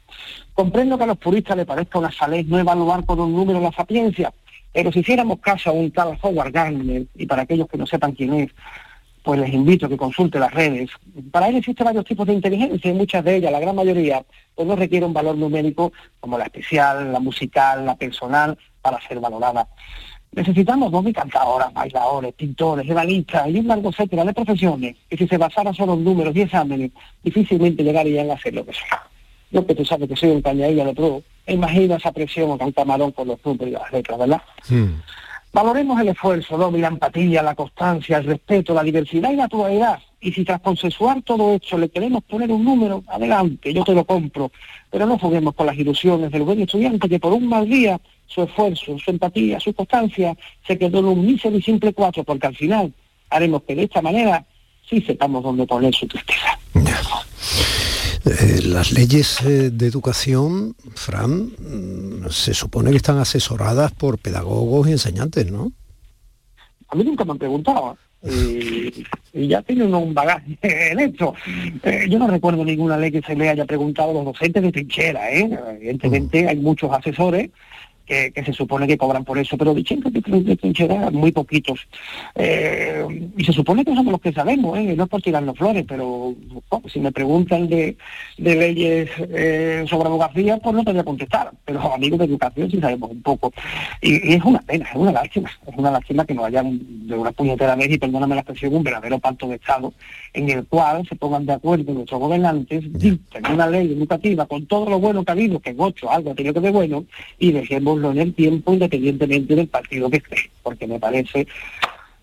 [0.54, 3.72] Comprendo que a los puristas les parezca una salez no evaluar con un número la
[3.72, 4.32] sapiencia,
[4.72, 8.12] pero si hiciéramos caso a un tal Howard Gardner, y para aquellos que no sepan
[8.12, 8.50] quién es,
[9.22, 10.90] pues les invito a que consulte las redes.
[11.30, 14.22] Para él existen varios tipos de inteligencia y muchas de ellas, la gran mayoría,
[14.54, 19.20] pues no requiere un valor numérico como la especial, la musical, la personal, para ser
[19.20, 19.68] valorada.
[20.32, 25.36] Necesitamos dos cantadoras, bailadores, pintores, ebanistas y un largo etcétera de profesiones que si se
[25.36, 26.92] basara solo en números y exámenes,
[27.22, 29.02] difícilmente llegarían a hacer lo que sea.
[29.50, 32.72] Yo que tú sabes que soy un cañadilla de pro, imagino esa presión o un
[32.72, 34.42] camarón con los números y las letras, ¿verdad?
[35.52, 39.98] Valoremos el esfuerzo, la empatía, la constancia, el respeto, la diversidad y la naturalidad.
[40.20, 44.04] Y si tras consensuar todo esto le queremos poner un número, adelante, yo te lo
[44.04, 44.52] compro.
[44.90, 48.42] Pero no juguemos con las ilusiones del buen estudiante que por un mal día su
[48.42, 50.36] esfuerzo, su empatía, su constancia
[50.66, 52.92] se quedó en un mísero y simple cuatro, porque al final
[53.28, 54.44] haremos que de esta manera
[54.88, 56.58] sí sepamos dónde poner su tristeza.
[58.24, 64.88] Eh, las leyes eh, de educación, Fran, mm, se supone que están asesoradas por pedagogos
[64.88, 65.72] y enseñantes, ¿no?
[66.88, 67.96] A mí nunca me han preguntado.
[68.22, 71.34] Y, ya tienen un bagaje en esto.
[71.82, 74.72] Eh, yo no recuerdo ninguna ley que se le haya preguntado a los docentes de
[74.72, 75.58] trinchera, ¿eh?
[75.76, 77.50] Evidentemente hay muchos asesores
[78.10, 81.86] que, se supone que cobran por eso, pero de de trinchera muy poquitos.
[82.34, 84.94] Eh, y se supone que somos los que sabemos, ¿eh?
[84.96, 86.34] no es por tirarnos flores, pero
[86.92, 87.96] si me preguntan de,
[88.36, 92.80] leyes eh, sobre abogacía, pues no te voy a contestar, pero amigos de educación sí
[92.80, 93.52] sabemos un poco.
[94.02, 97.30] Y, es una pena, es una lástima, es una lástima que no haya de una
[97.30, 99.92] puñetera vez, y perdóname la expresión, un verdadero pacto de Estado
[100.32, 104.88] en el cual se pongan de acuerdo nuestros gobernantes, dicten una ley educativa con todo
[104.88, 107.04] lo bueno que ha habido, que en ocho algo ha tenido que ver bueno,
[107.38, 111.46] y dejemos en el tiempo independientemente del partido que esté, porque me parece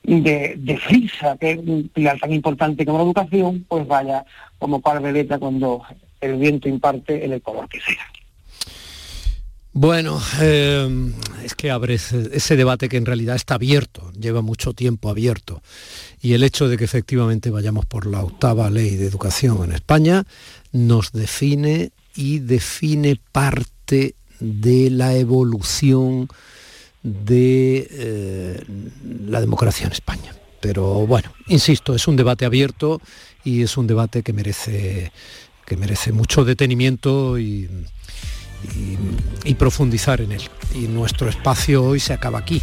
[0.04, 4.26] de, de frisa que un pilar tan importante como la educación, pues vaya
[4.58, 5.84] como par de cuando
[6.22, 8.08] el viento imparte en el color que sea.
[9.80, 11.14] Bueno, eh,
[11.44, 15.62] es que abre ese, debate que en realidad está abierto, lleva mucho tiempo abierto.
[16.20, 20.24] Y el hecho de que efectivamente vayamos por la octava ley de educación en España
[20.72, 26.28] nos define y define parte de la evolución
[27.04, 28.64] de eh,
[29.28, 30.36] la democracia en España.
[30.60, 33.00] Pero bueno, insisto, es un debate abierto
[33.44, 35.12] y es un debate que merece,
[35.66, 37.70] que merece mucho detenimiento y,
[39.58, 40.42] profundizar en él.
[40.76, 42.62] Y nuestro espacio hoy se acaba aquí.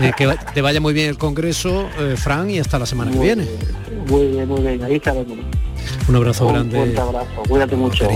[0.00, 3.18] Eh, que te vaya muy bien el Congreso, eh, Fran, y hasta la semana que
[3.18, 3.48] viene.
[4.08, 5.00] Muy bien, muy bien, ahí
[6.08, 6.80] Un abrazo grande.
[6.80, 8.08] Un abrazo, cuídate mucho.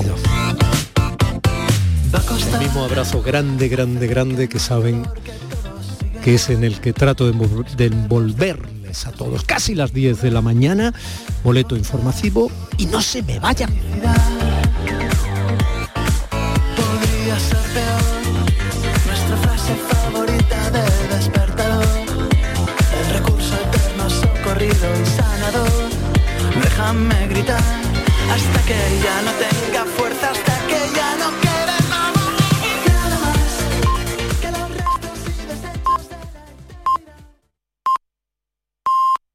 [2.12, 5.06] El mismo abrazo grande, grande, grande que saben
[6.22, 9.42] que es en el que trato de envolverles a todos.
[9.44, 10.94] Casi las 10 de la mañana,
[11.42, 13.70] boleto informativo y no se me vayan.
[26.62, 27.62] Déjame gritar
[28.30, 29.55] hasta que ya no te